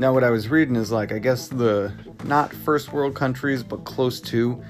Now, 0.00 0.12
what 0.12 0.24
I 0.24 0.30
was 0.30 0.48
reading 0.48 0.74
is 0.74 0.90
like, 0.90 1.12
I 1.12 1.20
guess 1.20 1.46
the 1.46 1.92
not 2.24 2.52
first 2.52 2.92
world 2.92 3.14
countries, 3.14 3.62
but 3.62 3.84
close 3.84 4.20
to, 4.22 4.60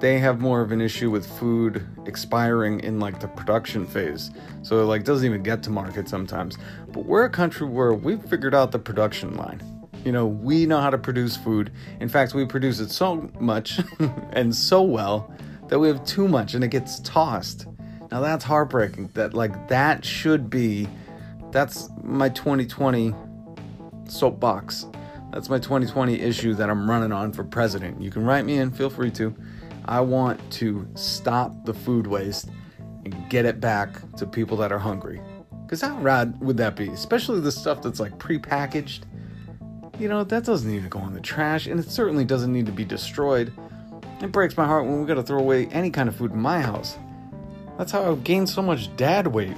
they 0.00 0.18
have 0.18 0.40
more 0.40 0.62
of 0.62 0.72
an 0.72 0.80
issue 0.80 1.12
with 1.12 1.24
food 1.38 1.86
expiring 2.06 2.80
in 2.80 2.98
like 2.98 3.20
the 3.20 3.28
production 3.28 3.86
phase. 3.86 4.32
So 4.62 4.80
it 4.80 4.86
like 4.86 5.04
doesn't 5.04 5.24
even 5.24 5.44
get 5.44 5.62
to 5.62 5.70
market 5.70 6.08
sometimes. 6.08 6.58
But 6.88 7.04
we're 7.04 7.24
a 7.24 7.30
country 7.30 7.68
where 7.68 7.94
we've 7.94 8.24
figured 8.24 8.52
out 8.52 8.72
the 8.72 8.80
production 8.80 9.36
line. 9.36 9.71
You 10.04 10.12
know, 10.12 10.26
we 10.26 10.66
know 10.66 10.80
how 10.80 10.90
to 10.90 10.98
produce 10.98 11.36
food. 11.36 11.72
In 12.00 12.08
fact, 12.08 12.34
we 12.34 12.44
produce 12.44 12.80
it 12.80 12.90
so 12.90 13.30
much 13.38 13.80
and 14.32 14.54
so 14.54 14.82
well 14.82 15.32
that 15.68 15.78
we 15.78 15.88
have 15.88 16.04
too 16.04 16.28
much 16.28 16.54
and 16.54 16.64
it 16.64 16.68
gets 16.68 17.00
tossed. 17.00 17.66
Now 18.10 18.20
that's 18.20 18.44
heartbreaking. 18.44 19.10
That 19.14 19.32
like 19.32 19.68
that 19.68 20.04
should 20.04 20.50
be 20.50 20.88
that's 21.50 21.88
my 22.02 22.28
2020 22.30 23.14
soapbox. 24.08 24.86
That's 25.32 25.48
my 25.48 25.58
2020 25.58 26.20
issue 26.20 26.54
that 26.54 26.68
I'm 26.68 26.90
running 26.90 27.12
on 27.12 27.32
for 27.32 27.44
president. 27.44 28.02
You 28.02 28.10
can 28.10 28.24
write 28.24 28.44
me 28.44 28.58
in, 28.58 28.70
feel 28.70 28.90
free 28.90 29.10
to. 29.12 29.34
I 29.86 30.00
want 30.00 30.38
to 30.52 30.86
stop 30.94 31.64
the 31.64 31.72
food 31.72 32.06
waste 32.06 32.50
and 33.04 33.30
get 33.30 33.46
it 33.46 33.60
back 33.60 33.98
to 34.16 34.26
people 34.26 34.56
that 34.58 34.72
are 34.72 34.78
hungry. 34.78 35.20
Because 35.64 35.80
how 35.80 35.98
rad 36.00 36.38
would 36.40 36.58
that 36.58 36.76
be? 36.76 36.88
Especially 36.88 37.40
the 37.40 37.50
stuff 37.50 37.80
that's 37.80 37.98
like 37.98 38.18
prepackaged. 38.18 39.04
You 40.02 40.08
know, 40.08 40.24
that 40.24 40.44
doesn't 40.44 40.82
to 40.82 40.88
go 40.88 40.98
in 41.06 41.14
the 41.14 41.20
trash, 41.20 41.68
and 41.68 41.78
it 41.78 41.88
certainly 41.88 42.24
doesn't 42.24 42.52
need 42.52 42.66
to 42.66 42.72
be 42.72 42.84
destroyed. 42.84 43.52
It 44.20 44.32
breaks 44.32 44.56
my 44.56 44.66
heart 44.66 44.84
when 44.84 45.00
we 45.00 45.06
gotta 45.06 45.22
throw 45.22 45.38
away 45.38 45.66
any 45.66 45.90
kind 45.90 46.08
of 46.08 46.16
food 46.16 46.32
in 46.32 46.40
my 46.40 46.60
house. 46.60 46.98
That's 47.78 47.92
how 47.92 48.10
I've 48.10 48.24
gained 48.24 48.48
so 48.48 48.62
much 48.62 48.94
dad 48.96 49.28
weight. 49.28 49.56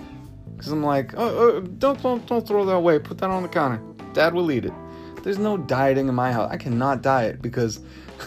Because 0.54 0.70
I'm 0.70 0.82
like, 0.82 1.14
oh, 1.16 1.38
oh, 1.38 1.60
don't, 1.62 2.02
don't, 2.02 2.26
don't 2.26 2.46
throw 2.46 2.66
that 2.66 2.74
away. 2.74 2.98
Put 2.98 3.16
that 3.18 3.30
on 3.30 3.42
the 3.42 3.48
counter. 3.48 3.80
Dad 4.12 4.34
will 4.34 4.52
eat 4.52 4.66
it. 4.66 4.74
There's 5.22 5.38
no 5.38 5.56
dieting 5.56 6.08
in 6.08 6.14
my 6.14 6.30
house. 6.30 6.50
I 6.52 6.58
cannot 6.58 7.00
diet 7.00 7.40
because 7.40 7.80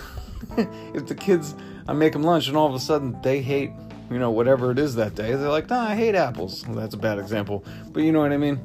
if 0.58 1.06
the 1.06 1.14
kids 1.14 1.54
I 1.88 1.94
make 1.94 2.14
them 2.14 2.24
lunch, 2.24 2.48
and 2.48 2.58
all 2.58 2.68
of 2.68 2.74
a 2.74 2.80
sudden 2.80 3.16
they 3.22 3.44
hate, 3.44 3.70
you 4.10 4.18
know, 4.18 4.32
whatever 4.32 4.72
it 4.72 4.80
is 4.80 4.96
that 4.96 5.14
day. 5.14 5.36
They're 5.36 5.50
like, 5.50 5.70
nah, 5.70 5.90
I 5.90 5.96
hate 5.96 6.16
apples. 6.16 6.66
Well, 6.66 6.78
that's 6.78 6.96
a 6.96 6.98
bad 6.98 7.20
example, 7.20 7.64
but 7.92 8.02
you 8.02 8.12
know 8.12 8.22
what 8.22 8.32
I 8.32 8.38
mean. 8.38 8.56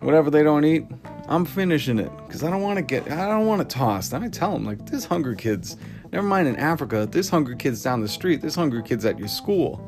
Whatever 0.00 0.30
they 0.30 0.42
don't 0.42 0.64
eat, 0.64 0.86
I'm 1.28 1.44
finishing 1.44 1.98
it 1.98 2.10
because 2.26 2.42
I 2.42 2.50
don't 2.50 2.62
want 2.62 2.78
to 2.78 2.82
get, 2.82 3.10
I 3.10 3.28
don't 3.28 3.46
want 3.46 3.60
to 3.60 3.76
toss. 3.76 4.12
And 4.12 4.24
I 4.24 4.28
tell 4.28 4.52
them 4.52 4.64
like, 4.64 4.86
this 4.86 5.04
hungry 5.04 5.36
kids. 5.36 5.76
Never 6.10 6.26
mind 6.26 6.48
in 6.48 6.56
Africa, 6.56 7.06
this 7.10 7.28
hungry 7.28 7.56
kids 7.56 7.82
down 7.82 8.00
the 8.00 8.08
street. 8.08 8.40
this 8.40 8.54
hungry 8.54 8.82
kids 8.82 9.04
at 9.04 9.18
your 9.18 9.28
school. 9.28 9.86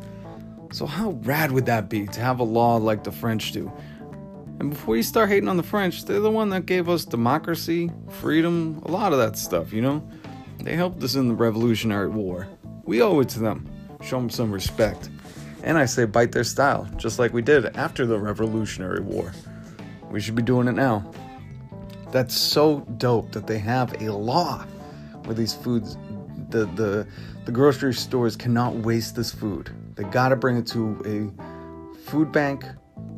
So 0.70 0.84
how 0.84 1.12
rad 1.22 1.50
would 1.50 1.66
that 1.66 1.88
be 1.88 2.06
to 2.08 2.20
have 2.20 2.40
a 2.40 2.44
law 2.44 2.76
like 2.76 3.04
the 3.04 3.10
French 3.10 3.52
do? 3.52 3.72
And 4.60 4.68
before 4.70 4.96
you 4.96 5.02
start 5.02 5.30
hating 5.30 5.48
on 5.48 5.56
the 5.56 5.62
French, 5.62 6.04
they're 6.04 6.20
the 6.20 6.30
one 6.30 6.50
that 6.50 6.66
gave 6.66 6.90
us 6.90 7.06
democracy, 7.06 7.90
freedom, 8.20 8.82
a 8.84 8.90
lot 8.90 9.14
of 9.14 9.18
that 9.18 9.38
stuff, 9.38 9.72
you 9.72 9.80
know? 9.80 10.06
They 10.58 10.76
helped 10.76 11.02
us 11.02 11.14
in 11.14 11.28
the 11.28 11.34
Revolutionary 11.34 12.08
War. 12.08 12.46
We 12.84 13.00
owe 13.00 13.20
it 13.20 13.30
to 13.30 13.40
them. 13.40 13.66
Show 14.02 14.18
them 14.18 14.28
some 14.28 14.52
respect. 14.52 15.08
And 15.62 15.78
I 15.78 15.86
say 15.86 16.04
bite 16.04 16.32
their 16.32 16.44
style, 16.44 16.86
just 16.96 17.18
like 17.18 17.32
we 17.32 17.40
did 17.40 17.64
after 17.76 18.04
the 18.04 18.18
Revolutionary 18.18 19.00
War. 19.00 19.32
We 20.10 20.20
should 20.20 20.34
be 20.34 20.42
doing 20.42 20.68
it 20.68 20.72
now. 20.72 21.10
That's 22.10 22.36
so 22.36 22.80
dope 22.96 23.32
that 23.32 23.46
they 23.46 23.58
have 23.58 24.00
a 24.02 24.12
law 24.12 24.64
where 25.24 25.34
these 25.34 25.54
foods, 25.54 25.96
the 26.48 26.66
the 26.66 27.06
the 27.44 27.52
grocery 27.52 27.94
stores 27.94 28.36
cannot 28.36 28.74
waste 28.74 29.16
this 29.16 29.30
food. 29.30 29.70
They 29.94 30.04
got 30.04 30.30
to 30.30 30.36
bring 30.36 30.56
it 30.56 30.66
to 30.68 31.00
a 31.04 32.10
food 32.10 32.32
bank 32.32 32.64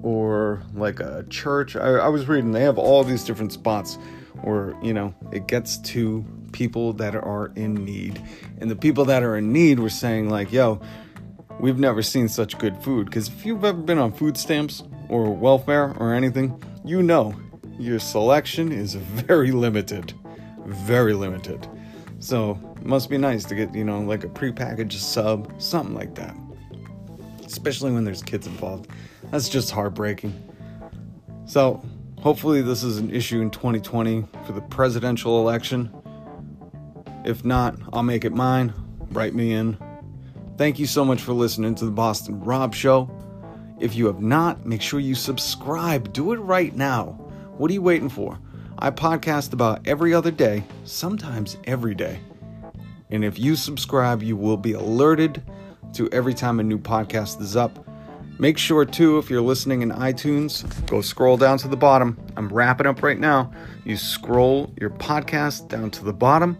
or 0.03 0.63
like 0.75 1.01
a 1.01 1.25
church. 1.31 1.77
I, 1.77 1.93
I 1.93 2.09
was 2.09 2.29
reading 2.29 2.53
they 2.53 2.63
have 2.63 2.79
all 2.79 3.05
these 3.05 3.25
different 3.25 3.53
spots 3.53 3.99
where 4.43 4.75
you 4.83 4.93
know 4.93 5.15
it 5.33 5.47
gets 5.47 5.79
to 5.79 6.25
people 6.53 6.93
that 6.95 7.15
are 7.15 7.53
in 7.57 7.75
need. 7.75 8.23
And 8.61 8.71
the 8.71 8.77
people 8.77 9.05
that 9.07 9.23
are 9.23 9.37
in 9.37 9.53
need 9.53 9.81
were 9.81 9.89
saying, 9.89 10.29
like, 10.29 10.53
yo, 10.53 10.81
we've 11.59 11.79
never 11.79 12.03
seen 12.03 12.29
such 12.29 12.59
good 12.59 12.77
food. 12.83 13.07
Because 13.07 13.29
if 13.29 13.45
you've 13.45 13.65
ever 13.65 13.79
been 13.79 13.99
on 13.99 14.13
food 14.13 14.37
stamps 14.37 14.85
or 15.09 15.31
welfare 15.31 15.95
or 15.99 16.15
anything, 16.15 16.63
you 16.85 17.03
know 17.03 17.35
your 17.79 17.99
selection 17.99 18.73
is 18.73 18.95
very 18.95 19.53
limited. 19.53 20.13
Very 20.67 21.15
limited. 21.15 21.67
So 22.19 22.59
must 22.83 23.11
be 23.11 23.19
nice 23.19 23.45
to 23.45 23.55
get, 23.55 23.75
you 23.75 23.85
know, 23.85 24.01
like 24.01 24.25
a 24.25 24.29
prepackaged 24.29 24.93
sub, 24.93 25.53
something 25.61 25.95
like 25.95 26.15
that. 26.15 26.37
Especially 27.45 27.93
when 27.93 28.05
there's 28.05 28.23
kids 28.23 28.47
involved. 28.47 28.89
That's 29.31 29.49
just 29.49 29.71
heartbreaking. 29.71 30.33
So 31.47 31.83
hopefully 32.21 32.63
this 32.63 32.83
is 32.83 32.99
an 32.99 33.11
issue 33.11 33.41
in 33.41 33.51
2020 33.51 34.25
for 34.47 34.53
the 34.53 34.61
presidential 34.63 35.41
election. 35.41 35.91
If 37.25 37.45
not, 37.45 37.77
I'll 37.93 38.03
make 38.03 38.25
it 38.25 38.33
mine. 38.33 38.73
Write 39.11 39.35
me 39.35 39.53
in. 39.53 39.77
Thank 40.57 40.79
you 40.79 40.87
so 40.87 41.05
much 41.05 41.21
for 41.21 41.33
listening 41.33 41.75
to 41.77 41.85
the 41.85 41.91
Boston 41.91 42.41
Robb 42.41 42.75
Show. 42.75 43.11
If 43.81 43.97
you 43.97 44.07
have 44.07 44.21
not, 44.21 44.65
make 44.65 44.83
sure 44.83 45.01
you 45.01 45.15
subscribe. 45.15 46.13
Do 46.13 46.33
it 46.33 46.37
right 46.37 46.75
now. 46.75 47.22
What 47.57 47.71
are 47.71 47.75
you 47.75 47.83
waiting 47.83 48.09
for? 48.09 48.39
I 48.79 48.91
podcast 48.91 49.53
about 49.53 49.87
every 49.87 50.13
other 50.13 50.31
day, 50.31 50.65
sometimes 50.85 51.57
every 51.65 51.95
day. 51.95 52.21
And 53.11 53.25
if 53.25 53.39
you 53.39 53.57
subscribe, 53.57 54.23
you 54.23 54.37
will 54.37 54.57
be 54.57 54.73
alerted 54.73 55.43
to 55.95 56.09
every 56.11 56.35
time 56.35 56.61
a 56.61 56.63
new 56.63 56.79
podcast 56.79 57.41
is 57.41 57.57
up. 57.57 57.87
Make 58.39 58.59
sure, 58.59 58.85
too, 58.85 59.19
if 59.19 59.31
you're 59.31 59.43
listening 59.43 59.83
in 59.83 59.91
iTunes, 59.91 60.65
go 60.87 61.01
scroll 61.01 61.37
down 61.37 61.59
to 61.59 61.69
the 61.69 61.77
bottom. 61.77 62.19
I'm 62.37 62.49
wrapping 62.49 62.87
up 62.87 63.03
right 63.03 63.19
now. 63.19 63.53
You 63.85 63.97
scroll 63.97 64.73
your 64.81 64.91
podcast 64.91 65.69
down 65.69 65.91
to 65.93 66.05
the 66.05 66.13
bottom 66.13 66.57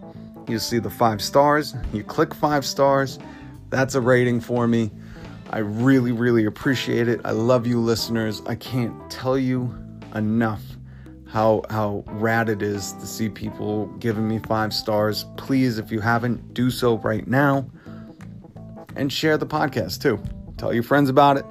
you 0.47 0.59
see 0.59 0.79
the 0.79 0.89
five 0.89 1.21
stars, 1.21 1.75
you 1.93 2.03
click 2.03 2.33
five 2.33 2.65
stars. 2.65 3.19
That's 3.69 3.95
a 3.95 4.01
rating 4.01 4.41
for 4.41 4.67
me. 4.67 4.91
I 5.49 5.59
really, 5.59 6.11
really 6.11 6.45
appreciate 6.45 7.07
it. 7.07 7.21
I 7.23 7.31
love 7.31 7.65
you, 7.65 7.79
listeners. 7.79 8.41
I 8.45 8.55
can't 8.55 8.93
tell 9.09 9.37
you 9.37 9.73
enough 10.15 10.61
how 11.33 11.63
how 11.71 12.03
rad 12.07 12.47
it 12.47 12.61
is 12.61 12.93
to 12.93 13.07
see 13.07 13.27
people 13.27 13.87
giving 13.97 14.27
me 14.27 14.37
five 14.37 14.71
stars. 14.71 15.25
Please, 15.35 15.79
if 15.79 15.91
you 15.91 15.99
haven't, 15.99 16.53
do 16.53 16.69
so 16.69 16.99
right 16.99 17.27
now. 17.27 17.65
And 18.95 19.11
share 19.11 19.39
the 19.39 19.47
podcast 19.47 19.99
too. 19.99 20.21
Tell 20.57 20.71
your 20.71 20.83
friends 20.83 21.09
about 21.09 21.37
it. 21.37 21.45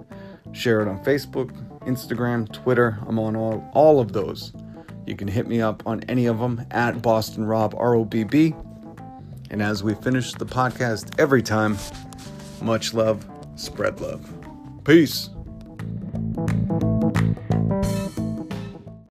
Share 0.53 0.83
it 0.83 0.89
on 0.89 1.03
Facebook, 1.03 1.51
Instagram, 1.81 2.51
Twitter. 2.53 2.97
I'm 3.09 3.19
on 3.19 3.35
all, 3.35 3.69
all 3.75 3.99
of 3.99 4.13
those. 4.13 4.53
You 5.05 5.17
can 5.17 5.27
hit 5.27 5.49
me 5.49 5.61
up 5.61 5.83
on 5.85 6.05
any 6.05 6.27
of 6.27 6.39
them 6.39 6.65
at 6.71 7.03
Boston 7.03 7.45
Robb 7.45 7.75
R 7.77 7.97
O 7.97 8.05
B 8.05 8.23
B. 8.23 8.55
And 9.51 9.61
as 9.61 9.83
we 9.83 9.95
finish 9.95 10.33
the 10.33 10.47
podcast 10.47 11.19
every 11.19 11.43
time, 11.43 11.77
much 12.61 12.95
love, 12.95 13.27
spread 13.57 14.01
love. 14.01 14.25
Peace. 14.85 15.29